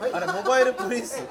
[0.00, 0.12] はい。
[0.12, 1.22] あれモバイルプリンス？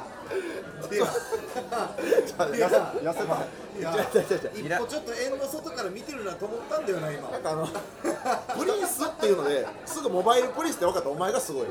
[3.01, 3.49] 痩せた。
[3.79, 7.29] いや一歩ちょっと円の外から見てるなと思ったんだよな今。
[7.29, 7.67] なんかあの
[8.59, 11.69] プリンスっていうのですぐモバイルプリンスって分かったお前がすごいよ。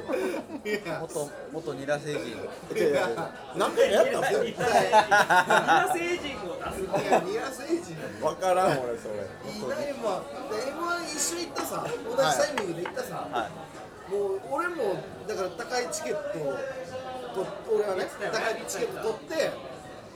[0.65, 0.99] いや。
[1.01, 2.19] 元元ニラ星人。
[2.19, 2.33] い
[2.77, 3.31] やいやいや。
[3.57, 4.67] 何やったんですよニラ
[5.93, 13.51] 成人を出すいやニラ星人分からん俺それいいな M1 で M1 一緒に行ったさ同じタイミングで行ったさ、はい。
[14.11, 16.59] もう俺もだから高いチケット
[17.71, 19.51] 俺はね高いチケット取って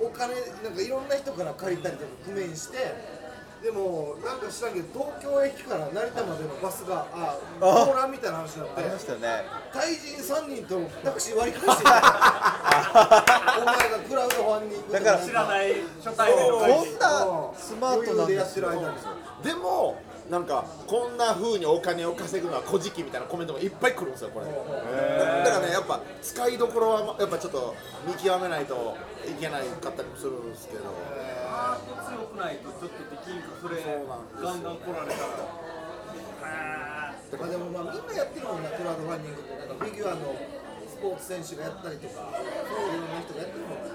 [0.00, 2.78] お金なんかいろんな人から借りたりとか工面して
[3.62, 7.38] でもなんか知らんけど東京駅から成田までのバスがあ
[7.86, 9.28] 通らんみたいな話になっありまてしたよね
[9.72, 11.94] 対人3人とタクシー割り返してた
[13.62, 16.76] お前がクラウドファンディングだから知らない初対面のこんな
[17.56, 18.96] スマートなでやってですよる間に。
[19.44, 19.96] でも
[20.30, 24.46] なんかこんな風にお金を稼ぐのは小じきみたいなコメントがいっぱい来るんですよこれ。
[24.46, 24.52] だ
[25.50, 27.74] からねやっぱ使いどころはやっぱちょっと
[28.06, 28.96] 見極めないと
[29.28, 30.84] いけないかったりもするんですけど。
[31.52, 33.76] ハート強くないとちょっとできんかそれ。
[33.76, 34.48] そうなんですよ。
[34.48, 35.28] ガンガン来られたら
[36.42, 40.36] あまあでもまあみんなやってるもんなクラウドファンディングってなんかフィギュアの
[40.88, 42.40] スポーツ選手がやったりとかそ
[42.76, 43.92] ういろんな人がやってるもんね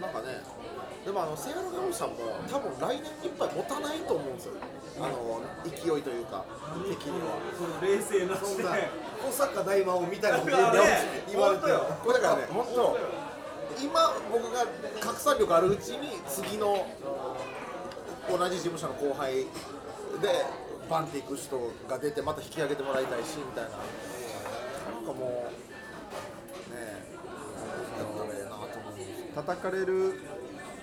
[0.00, 0.42] なんかね
[1.08, 4.52] でもあのセアラガオさんも多分来年いっぱい持たないと思うんですよ。
[5.00, 6.44] あの勢いというか
[6.84, 7.40] 的には。
[7.48, 8.76] ーその冷静なそんな
[9.24, 10.60] 小坂大魔王みたいなこと言
[11.40, 11.68] われて。
[11.70, 11.86] よ。
[12.04, 12.98] これだからね本当
[13.80, 14.66] 今僕が
[15.00, 16.84] 拡散力あるうちに次の
[18.28, 19.34] 同じ事務所の後輩
[20.20, 20.44] で
[20.90, 23.70] バンっていく人が出てまた引き上げてもらいたいしみたいな。
[23.70, 27.18] なんかもうねえ
[29.34, 30.20] 叩かれる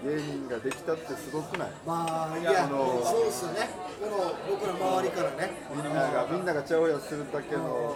[0.04, 1.70] 芸人ができたってすごくない？
[1.86, 3.70] まあいやあのそうっすよね。
[4.02, 5.56] この僕ら周りからね。
[5.74, 7.96] みんながみんながちゃおやするだけの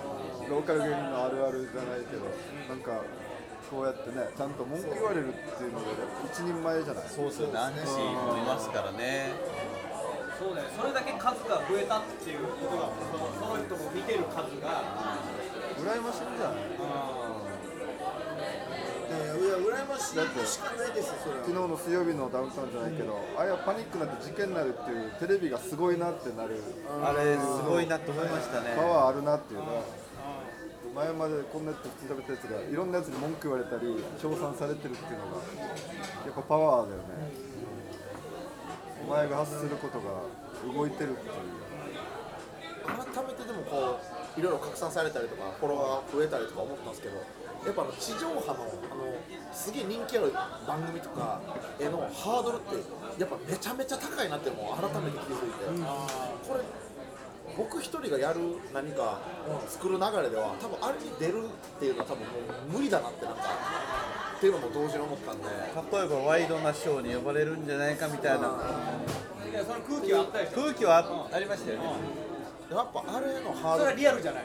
[0.49, 2.25] ローカル芸人のあるあるじゃないけど
[2.69, 3.03] なんか
[3.69, 5.91] こうやってねちゃんと文句言われるっていうので
[6.25, 7.09] 一人前じゃない？
[7.09, 7.59] そうですよね。
[7.59, 9.33] アンチもいますからね。
[10.39, 14.81] そうだよそれだけ数が増えたっていうことがそのその人も見てる数が。
[15.79, 16.63] 羨ましいんじゃない？
[16.75, 16.75] い
[19.19, 20.47] やいや羨ましい。
[20.47, 26.61] しかないですよそれは昨日の水曜日のダウンタウンじゃないけど、あれはパニックになって事件になるっていうテレビがすごいなってなる
[27.03, 28.75] あれすごいなと思いましたね。
[28.75, 29.83] パワーあるなっていうのは
[30.95, 35.43] 前までこんなやつ普通に食べたやつがいろんなやつに文句言われたり称賛されてるっていうのが
[36.25, 37.49] やっぱパワーだよね。
[39.05, 40.23] お前が発することが
[40.73, 41.33] 動いてるっていう。
[42.89, 43.99] 改めてでもこ
[44.35, 47.21] ういろいろ拡散されたりとかフォロワー増えたりとか思ったんですけど
[47.65, 50.33] やっぱあの地上波のあのすげえ人気ある
[50.67, 51.41] 番組とか
[51.79, 52.75] へのハードルって
[53.19, 55.65] やっぱめちゃめちゃ高いなってもう改めて気づいて、
[56.47, 56.61] これ
[57.57, 58.39] 僕一人がやる
[58.73, 59.19] 何か
[59.67, 62.27] 作る流れでは多分あれに出るっていうのは多分も
[62.69, 63.43] う無理だなってなんか
[64.37, 65.43] っていうのも同時に思ったんで。
[65.45, 68.47] 例えばワイドなショーに呼ばれるんじゃないかみたいな。
[69.49, 70.61] いやその空気はあったでしょ。
[70.61, 71.83] 空気はあありましたよね。
[72.71, 74.43] やっぱあれのハーそれはドルリアルじゃない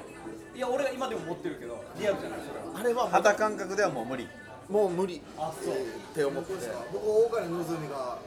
[0.55, 2.79] いや俺が今でも持ってるけどリアルじゃないそれは。
[2.79, 4.29] あれはも肌感覚ではもう無理。
[4.71, 5.21] うもう無理。
[5.37, 5.75] あそう。
[5.75, 5.79] っ
[6.15, 6.53] て思って
[6.93, 8.19] 僕大金のぞみが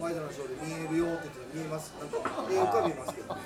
[0.00, 1.92] ワイドなショーで見えるよって言って見えます。
[2.00, 2.16] なんか
[2.50, 3.36] 絵浮かびますけど。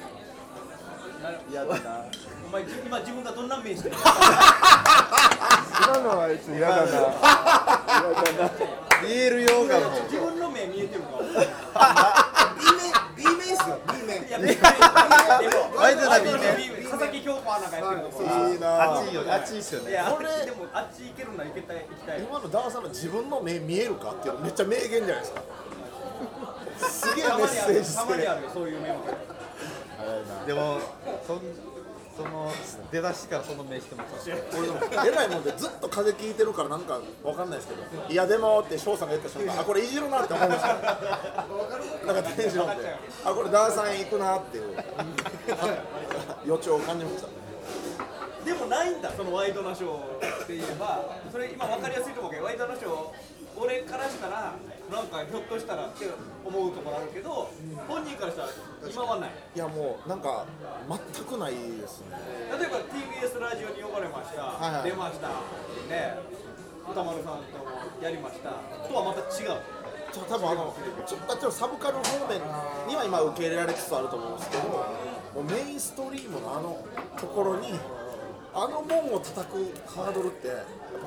[1.50, 2.05] 嫌だな。
[2.46, 4.07] お前じ今自分がどんな目してる 今
[5.98, 6.83] のはあいつ嫌だな。
[6.87, 8.50] 嫌だな。
[9.03, 9.90] 見えるようがもう。
[10.05, 11.18] 自分の目見えてるか。
[13.16, 13.81] B 面 B 面っすよ。
[13.88, 14.68] B 面いや見えてる
[15.77, 18.57] ワイドな B 面佐々木京子アナがやってるところい。
[18.57, 19.90] いな熱いよ熱いっすよね。
[19.90, 22.20] いやこれでもあっち行けるなら行けたい行きたい。
[22.22, 25.42] 今のダーさんの自分の目見えるかっていうのめっちゃ名言じゃないですか。
[26.88, 27.94] すげえたまにあメッセージる。
[27.94, 29.04] たまに性あるよそういうメモ
[30.46, 30.80] でも
[31.26, 31.40] そん
[32.16, 32.53] その
[32.92, 40.68] 出だしからその名してます俺でもえらいもんでずっと風聞いてるからなんかわかんないですけどいやでもって翔さんが言った瞬間あこれいじるなって思いました。
[40.68, 44.61] なんかテンションであこれダーさん行くなってい。
[44.61, 44.74] う
[46.46, 47.29] 予兆を感じました。
[48.44, 49.96] でもないんだそのワイドナショー
[50.44, 54.54] って言えばそれ今分かりやすいと思うけどワイドナショー俺からしたら
[54.90, 56.06] なんかひょっとしたらって
[56.44, 57.50] 思うところあるけど
[57.88, 58.48] 本人からしたら
[58.90, 59.30] 今はない。
[59.54, 60.44] いやもうなんか
[61.14, 62.18] 全くないですね。
[62.58, 64.90] 例えば TBS ラジオに呼ばれました、はいはい。
[64.90, 66.18] 出ましたね
[66.90, 67.70] 歌丸さんとも
[68.02, 68.50] やりました
[68.86, 69.60] とはまた違う。
[70.14, 72.38] 多分あのちょっとサブカル方面
[72.86, 76.86] には今受け入れられつつあると思うんですけどもうメインストリームのあの
[77.18, 77.74] ところに
[78.54, 80.56] あの門を叩くハードルってやっ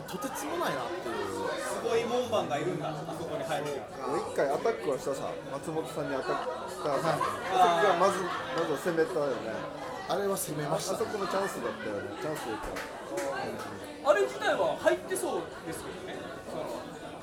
[0.03, 1.31] ぱとてつもないなっていう。
[1.55, 7.15] すごい門番がいるんだあそこに入るもう一回アタックはしたさ松本さんにアタックしたさ。
[7.15, 9.55] あそこがまずまず攻めたよね。
[10.12, 10.99] あれは攻めああました。
[10.99, 12.12] そこのチャンスだったよね。
[12.19, 12.67] チャンスというか
[14.12, 16.19] あれ自体は入ってそうですけどね。
[16.51, 16.67] その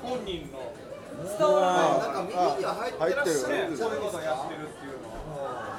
[0.01, 0.73] 本人の
[1.21, 5.13] 伝わらないなんか耳には入ってらっしゃるね、そういうことやってるっていうの
[5.45, 5.77] は。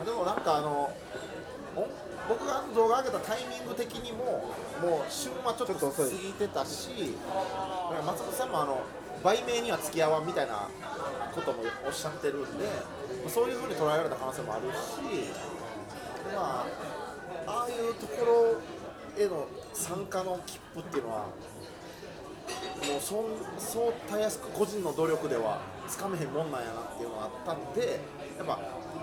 [0.00, 0.94] あでもなんかあの
[1.74, 1.82] お
[2.28, 4.24] 僕が動画上げたタイミング的にも
[4.82, 7.14] もう旬はちょっと過ぎてたし
[8.04, 8.80] 松本さんもあの
[9.22, 10.68] 売名には付き合わんみたいな
[11.34, 12.66] こともおっしゃってるんで
[13.28, 14.74] そういうふうに捉えられた可能性もあるし
[16.34, 16.66] ま
[17.46, 18.24] あああいうとこ
[19.18, 23.24] ろへの参加の切符っていうのはもうそん
[23.58, 28.00] そうたやすく個人の努力ではつかめへんもんなんやなっていうのがあったんで
[28.38, 28.58] やっぱ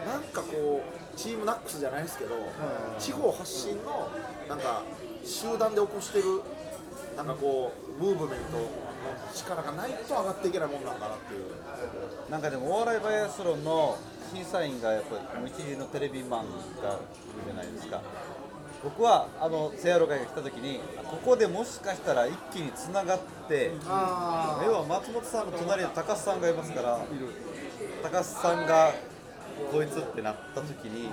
[0.05, 2.35] なんかこうチームナックスじゃないですけど、
[2.99, 4.09] 地方発信の
[4.47, 4.83] なんか
[5.23, 6.41] 集団で起こしてる
[7.15, 8.67] なんかこうムーブメントの
[9.33, 11.43] 力がないと上がっていけないもんなんかなっていう。
[12.29, 13.97] なんかでもお笑いバイアスロンの
[14.33, 16.99] 審査員がやっぱり一流のテレビマンがいる
[17.45, 18.01] じゃないですか。
[18.83, 26.99] 僕はあのセアロ会が来た時にここでもしかしたら一気につながってあ要は松本さんの隣に高須さんがいますから
[28.01, 28.93] 高須さんが
[29.71, 31.09] こいつってなった時に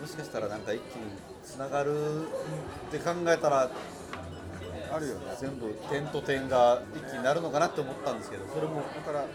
[0.00, 1.12] もしかしたらなんか一気に
[1.44, 3.70] つながるって考えたら
[4.92, 5.36] あるよね。
[5.40, 8.46] 全部点と点が一気になるのかなって思ったんですけど。
[8.46, 9.28] それもだからず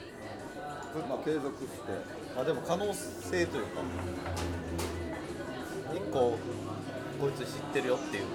[0.99, 2.27] っと継続して。
[2.35, 3.81] まあでも可能性というか
[5.95, 6.37] 一個
[7.19, 8.25] こいつ知ってるよっていう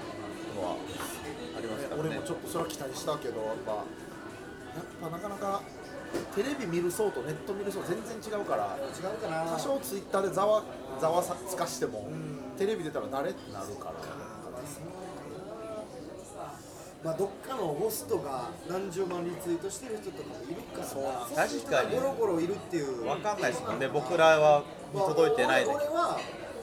[0.57, 0.75] のは
[1.57, 2.09] ありますからね。
[2.09, 3.83] 俺もちょっとそれは期待したけどやっぱやっ
[5.01, 5.61] ぱなかなか
[6.35, 9.43] テレビ見る層とネット見る層全然違うから違うかな。
[9.51, 10.63] 多少ツイッターでざわ
[10.99, 12.07] ざわさつかしても、
[12.57, 13.93] テレビ出たら誰ってなるから。
[17.03, 23.03] まあどっかのホストが何十万リツイートしてる人とかもいるからそうなんそういう人がゴロゴロいるっていう。
[23.03, 23.89] 分かんないですもんね。
[23.89, 25.67] 僕らは見届いてないで。
[25.67, 26.19] まあ俺は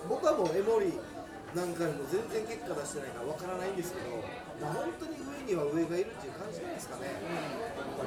[0.09, 0.95] 僕はもうエモリ
[1.55, 4.17] なんかにも全然結果出してないからわからないんですけど、
[4.63, 7.11] まあ、本当に上には上がいるっていう感じなんですかね、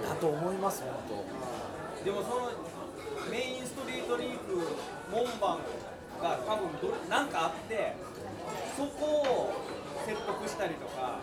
[0.02, 0.92] だと思います本
[2.00, 2.52] 当でもその
[3.32, 4.58] メインストリートリーク
[5.12, 5.60] 門番
[6.22, 7.96] が多分どなんかあって
[8.78, 9.54] そこを
[10.06, 11.20] 説得したりとか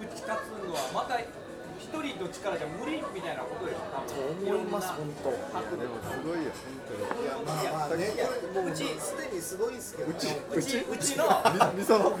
[0.00, 1.18] 打ち勝つのはまた
[1.80, 4.52] 一人の力じゃ無理みたいなことでしょ多分。
[4.52, 5.36] 思います本当で
[5.88, 7.24] もすごいよ本当に。
[7.24, 8.18] いやまあまあねこ
[8.54, 8.84] れもうす
[9.16, 10.28] でにすごいですけどうち
[10.78, 11.24] うちの。
[11.74, 12.18] みその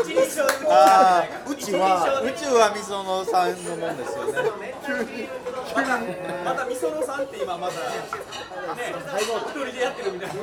[0.00, 5.28] 一人称うちあうちは宇宙はみそのさんのもんですよね
[6.44, 7.80] またみそのさんって今まだね
[9.20, 10.42] 一人でやってるみたいな違う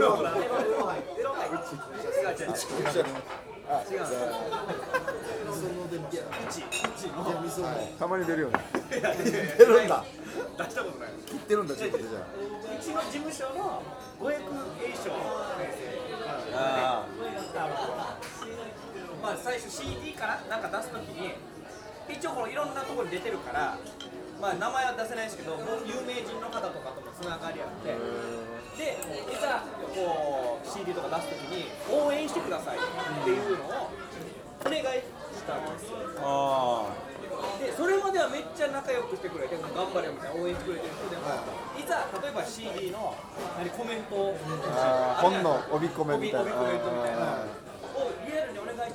[2.29, 3.05] 違う
[3.69, 4.05] 違う
[5.49, 8.59] そのでもいやうたまに出るよね
[8.89, 10.03] 出るんだ
[10.57, 13.83] 出したことない切ってるんだちょっとじゃうちの事務所の
[14.19, 14.41] 五役
[14.83, 15.13] 栄翔先
[16.49, 17.05] 生あ
[19.21, 21.35] まあ最初 CD からなんか出すときに
[22.09, 23.77] 一応このいろんなところに出てるから
[24.41, 27.95] まあ名前は出せないですけど有名人の方とかともつながりあって
[28.79, 28.95] で
[29.27, 32.79] いざこう CD とか出すときに応援してくださいっ
[33.23, 33.91] ていうのを
[34.65, 35.99] お願いしたんですよ。
[36.23, 36.87] あ
[37.59, 41.23] でそれまではめっちゃ仲良くしてくれて頑張れよみたいな応援してくれてる人でも、
[41.79, 43.15] いざ例えば CD の
[43.55, 44.35] 何コメントを
[45.21, 46.51] 本の帯コメントみたいな。
[47.99, 48.91] をリアルにお願い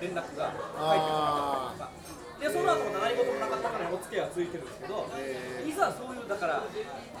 [0.00, 1.90] 連絡が入ってくるあ
[2.40, 5.04] でその後も何事もなかったからお付き合いはついてるんですけど、
[5.68, 6.64] いざそういうだから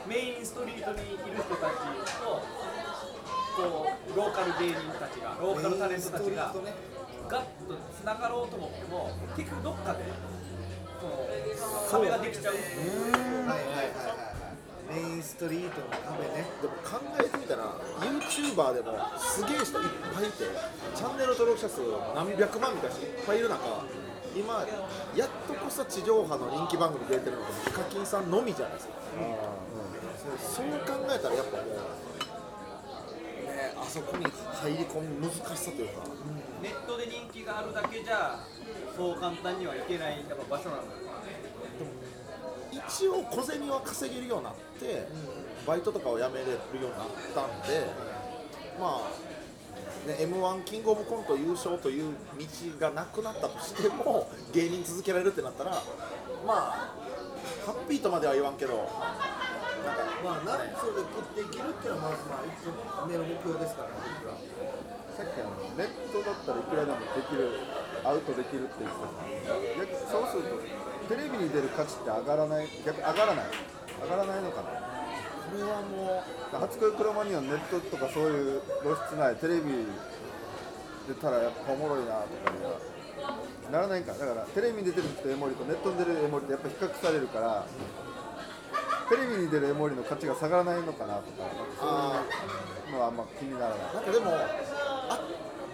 [0.08, 1.84] メインストリートにいる人たち
[2.24, 2.40] と
[3.60, 6.54] こうローカル芸人たちがローカルタレントたちが
[7.28, 10.04] ガッとつながろうと思っても結局どっかで
[11.60, 12.56] その壁ができちゃうう。
[12.56, 14.19] はいはいはいはい
[14.90, 16.50] メインストリートの壁ね。
[16.60, 20.44] でも考えてみたら YouTuber でもすげえ人いっぱいいて
[20.96, 21.80] チャンネル登録者数
[22.14, 23.86] 何百万みたいな人いっぱいいる中
[24.34, 24.66] 今
[25.14, 28.94] やっとこそ地上波の人気番組出てるのがヒカキンさんのみじゃないですか、
[30.38, 31.66] そう考えたらやっぱもう
[33.46, 36.02] ねあそこに入り込む難しさというか、
[36.62, 38.38] ネットで人気があるだけじゃ
[38.96, 40.82] そう簡単にはいけないやっぱ場所なの
[42.88, 45.06] 一応小銭は稼げるようになって、
[45.66, 47.86] バイトとかを辞めれるようになったんで
[48.78, 49.30] まあ
[50.06, 52.46] ね、m 1キングオブコント優勝という道
[52.80, 55.72] がなくなったとしても芸人続けられるってなったら
[56.46, 56.94] まあ
[57.66, 63.94] ハッピーとまでは言わんけどなんかまあなそれで食っていけるっていうのはまずまあ一個目の目標ですからね
[65.16, 67.60] さっきあのネットだったらいくらでもできる
[68.04, 70.42] アウトできるって言ってた逆そうする
[71.08, 72.68] とテレビに出る価値って上がらない。
[72.86, 73.46] 逆上がらない。
[74.02, 74.68] 上がらないのかな。
[74.70, 79.36] これはもう初恋クロマニオンネットとかそういう露出ない。
[79.36, 79.86] テレビ
[81.08, 82.78] 出たらやっぱおもろいなとかには
[83.72, 87.66] ならないかだからテレビに出てる人エモリとネットに出るエモリってやっぱ比較されるから
[89.10, 91.86] テレビに出るエモリの価値が下がらないのかなとかそ
[92.86, 93.78] ういうのはあんま気にならない。
[93.94, 94.30] なんかでも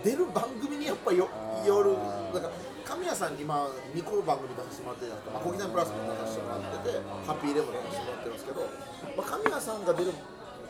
[0.06, 1.26] 出る番組にやっぱよ
[1.66, 1.98] よる
[2.32, 2.54] だから
[2.86, 8.62] 神谷さんに今2個番組出させてもらってるじゃないですか、まあ、小木さんプラスも出させてもらっててハッピーレモン出させてもらってるんですけど、
[9.18, 10.14] まあ、神谷さんが出る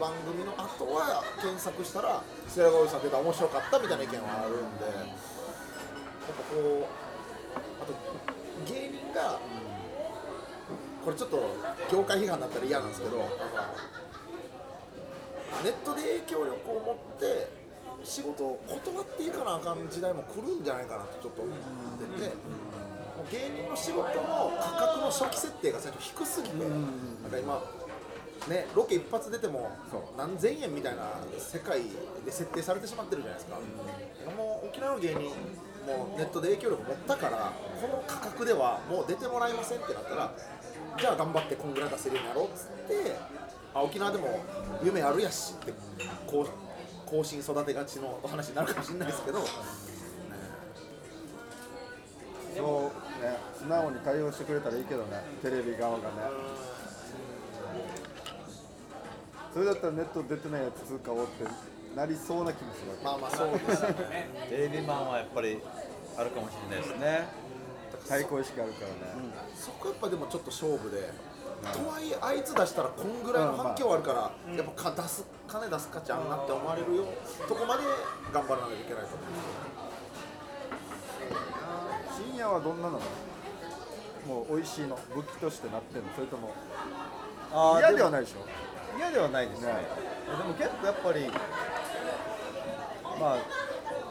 [0.00, 6.88] 番組の後は検索したら白髪おじさん出たら面白かったみたいな意見はあるんでやっぱこう
[7.60, 7.92] あと
[8.64, 9.36] 芸人が
[11.04, 11.44] これちょっと
[11.92, 13.20] 業界批判だったら嫌なんですけど
[15.60, 17.65] ネットで影響力を持って
[18.04, 27.62] 仕事を断っていかなあかん時代も来るんじゃないかなとちょっと思ってて、もう芸人の仕事の価格の初期設定が最初低すぎて、なんか今
[28.48, 29.70] ね、ロケ一発出ても
[30.16, 31.80] 何千円みたいな世界
[32.24, 33.58] で設定されてしまってるじゃないですか、
[34.36, 35.20] もう沖縄の芸人
[35.86, 40.32] もうネットで影響力持ったからこの価格ではもう出てもらえませんってなったら
[40.98, 43.16] じゃあ頑張ってこんぐらい出せるようになろうっつって
[43.72, 44.40] あ沖縄でも
[44.82, 45.72] 夢あるやしって
[46.26, 46.65] こう
[47.06, 49.38] 更新育てがちのお話になるかもしれないですけど。
[52.56, 56.04] そうね素直に対応してくれたらいいけどねテレビ側がね。
[59.52, 61.44] それだったらネット出てないやつ買おうって
[61.94, 64.28] なりそうな気もするまあまあそうですよね。
[64.48, 65.58] テレビマンはやっぱり
[66.16, 67.26] あるかもしれないですね。
[68.08, 68.94] 対抗意識あるからね、
[69.54, 71.10] そこやっぱでもちょっと勝負で、
[71.72, 77.04] とはいえあいつ出したらこんぐらいの反響あるから、やっぱか出す金出す価値あるなって思われるよ。
[77.48, 77.82] とこまで
[78.32, 79.16] 頑張らなきゃいけないと。
[79.16, 79.28] 思う
[82.32, 83.00] 深夜はどんなの？
[84.26, 86.08] もう美味しいの武器としてなってんの？
[86.14, 86.54] それとも
[87.78, 88.44] 嫌ではないでしょ？
[88.98, 89.68] 嫌ではないですね。
[89.68, 89.78] ね
[90.26, 91.30] でも結構やっぱり
[93.20, 93.38] まあ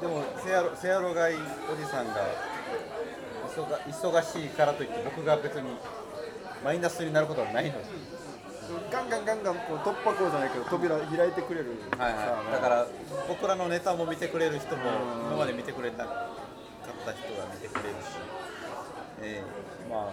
[0.01, 1.37] でもせやろせやろがいお
[1.75, 2.15] じさんが
[3.55, 3.65] 忙
[4.21, 5.69] 忙しいからといって僕が別に
[6.65, 7.85] マイナスになることはないので、
[8.91, 11.77] ガンガンガンガンこう突破口じゃないけど扉開いてくれる。
[11.93, 12.87] はいはい、だから
[13.29, 14.81] 僕らのネタも見てくれる人も
[15.29, 18.17] 今まで見てくれたかった人が見てくれるし、
[19.21, 19.93] ええ。
[19.93, 20.11] まあ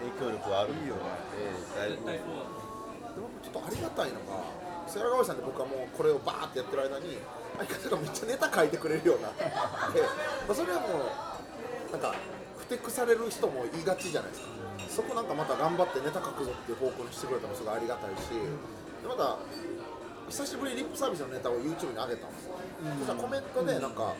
[0.00, 2.32] 影響力はあるんで、ええだいぶ。
[3.12, 4.40] でもちょっとありがたいのが
[4.88, 7.18] セラガワさんって僕はもうこれをバーってやってる間に
[7.58, 9.28] 相方がめっちゃネタ書いてくれるようにな。
[9.28, 9.52] って、ま
[10.48, 12.14] あ、それはもうなんか
[12.70, 14.48] ふてくされる人も言いがちじゃないですか。
[14.86, 19.38] そこなんかまた頑張ってネタ書くぞっていう方向にしてくれたのもすごいありがたいし、でまた
[20.30, 22.54] 久しぶりにリップサービスのネタを YouTube に上げたんですよ、
[23.02, 24.14] そしたらコメントでなんか、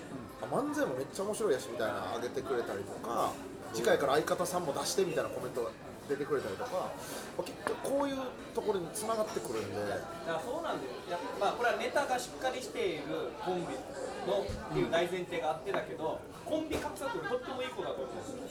[0.51, 3.30] 漫才もめっちゃ面白いやしみたいなの上げてくれたりとか
[3.72, 5.70] 次回から相方さんも出してみたいなコメントが
[6.11, 6.90] 出てくれたりとか、
[7.38, 8.18] まあ結局こういう
[8.50, 9.78] ところに繋がってくるんで。
[9.78, 10.98] だからそうなんだよ。
[11.06, 13.78] やっぱまあこれはネタがしっかりしているコンビ
[14.26, 18.11] のっていう大前提があってだけど、コンビ格差というとってもいい子だと思う。
[18.11, 18.18] ん。
[18.18, 18.42] ですよ、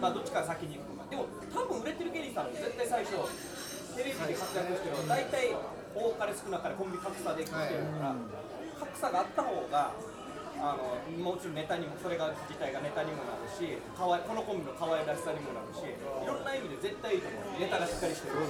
[0.00, 3.16] まあどっちかが先に行くのかでも多分売れてる芸人さんも絶対最初
[3.96, 5.56] テレビで活躍してるのは大体
[5.94, 8.14] 多かれ少なかれコンビ格差で来てるから、
[8.78, 9.92] 格差があった方が
[10.64, 15.92] あのもちろんネタにもそれが自体がネタにもなるしかわいこのコンビの可愛らしさにもなるしい
[16.24, 17.60] ろんな意味で絶対いいと思う。
[17.60, 18.40] ネタがしっかりしてる。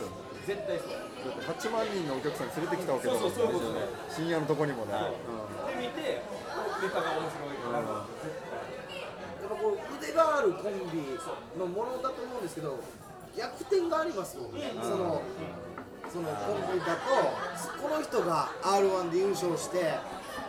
[0.46, 0.94] 絶対そう。
[0.94, 11.18] だって8万人のお客さん連れてきたわけだもんそうそうそういうことね深夜のとこにもね、で見てネタが面白いから、やっぱこう腕があるコンビ
[11.58, 12.78] のものだと思うんですけど
[13.34, 15.22] 逆転がありますもんね、その
[16.12, 17.10] そのコンビだと
[17.82, 19.98] この人が r 1で優勝して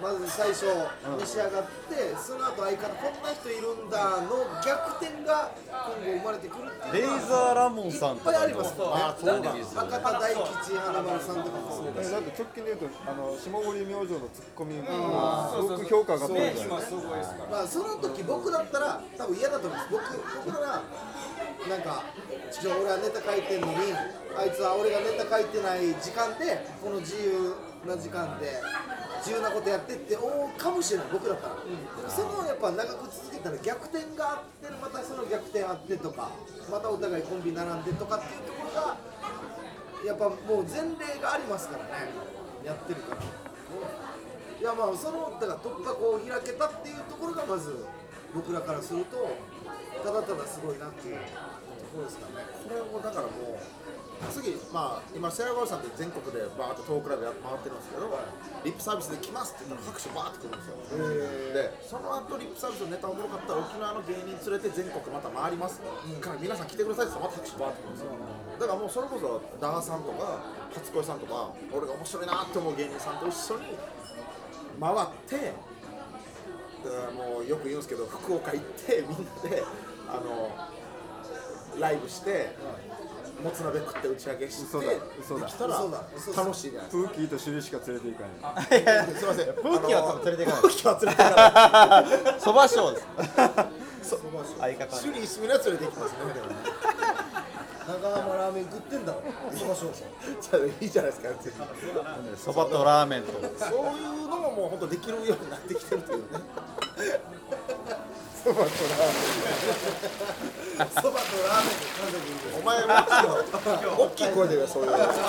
[0.02, 8.38] まず最初召し上がって、その後相方こんな人いるんだの逆転が今後生まれてくるっていうのはレイザーラモンさんいっとかも。
[8.38, 8.86] ぱいありますね。
[8.86, 12.08] あそうなんです博多大吉花丸さんとかもそうだし。
[12.08, 16.76] えだって直近で言うとあの霜降り明星のツッコミもすごく評価が高いじゃないですか。
[16.76, 19.92] らまあその時僕だったら多分嫌だと思うんです。
[19.92, 20.84] 僕僕なら
[21.70, 22.04] なんか
[22.52, 23.74] ちょ俺はネタ書いてんのに
[24.38, 27.56] あいつは俺がネタ書いてない時間でこの自由
[27.88, 28.62] な時間で
[29.26, 31.08] 自由なことやってって思うかもしれない。
[31.12, 36.30] 僕だったら、でもそのやっぱ長く続けたら逆転があってまたその逆転あってとか
[36.70, 38.98] またお互いコンビ並んでとかっていうところが
[40.06, 42.14] やっぱもう前例がありますからね。
[42.64, 43.22] やってるから。
[43.26, 47.82] いやまあそのだから突破口を開けたっていうところがまず
[48.34, 49.18] 僕らからすると
[50.06, 51.22] ただただすごいなっていうと
[51.98, 52.46] ころですかね。
[52.62, 53.85] これをだからもう
[54.32, 58.08] 次まあ今セラゴールさんって全国でバーッとトークライブや回ってるんですけど、
[58.64, 60.76] リップサービスで来ますって言ったら拍手バーって来るんですよ、
[61.54, 65.82] でその後リップサービスのネタおもろかったら沖縄の芸人連れて全国また回ります、
[66.22, 68.12] から皆さん来てくださいって言ったらまた拍手バーって来るんですよ、
[68.60, 70.44] だからもうそれこそダーさんとか
[70.74, 73.76] 初恋さんとか俺が面白いなって思う芸人さんと一緒に
[74.80, 75.54] 回って
[76.86, 79.64] うんもうよく言うんですけど福岡行ってみんなで
[80.08, 80.52] あの
[81.80, 82.56] ライブして
[83.44, 84.86] もつ鍋食って打ち上げして嘘だ
[85.20, 85.46] 嘘だ。
[85.46, 86.44] できたら嘘だ嘘だ。
[86.44, 88.26] 楽しいじゃないプーキーとシュリしか連れて行か
[88.60, 89.06] ない。
[89.08, 89.46] ですかすいません。
[89.56, 90.62] プーキーは多分連れていかない。
[90.62, 91.32] プーキーは連れていか
[92.26, 92.40] ない。
[92.42, 93.08] そば賞です
[94.60, 96.18] 相方首里一味のやつ連れて行きますね。
[97.88, 99.22] 長浜ラーメン食って んだろ
[99.56, 101.30] そば少々じゃあいいじゃないですか
[102.38, 103.24] そばとラーメン。
[103.24, 103.40] とそ
[103.92, 106.40] ういうのももう本当できるようになってきてるというね
[108.46, 109.18] そばとラーメ
[110.86, 112.94] ンそばとラーメンでお前も
[114.06, 115.24] 大きい声でそういうやつこ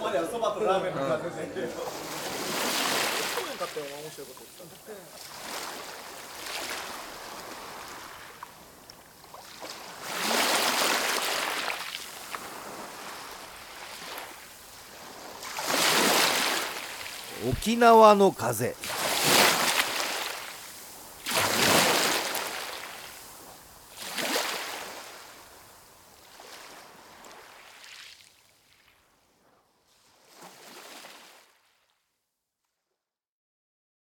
[0.00, 1.72] こまではそばとラーメンの感じで去年
[3.56, 4.98] 買って面白いこと言った
[17.50, 18.74] 沖縄の風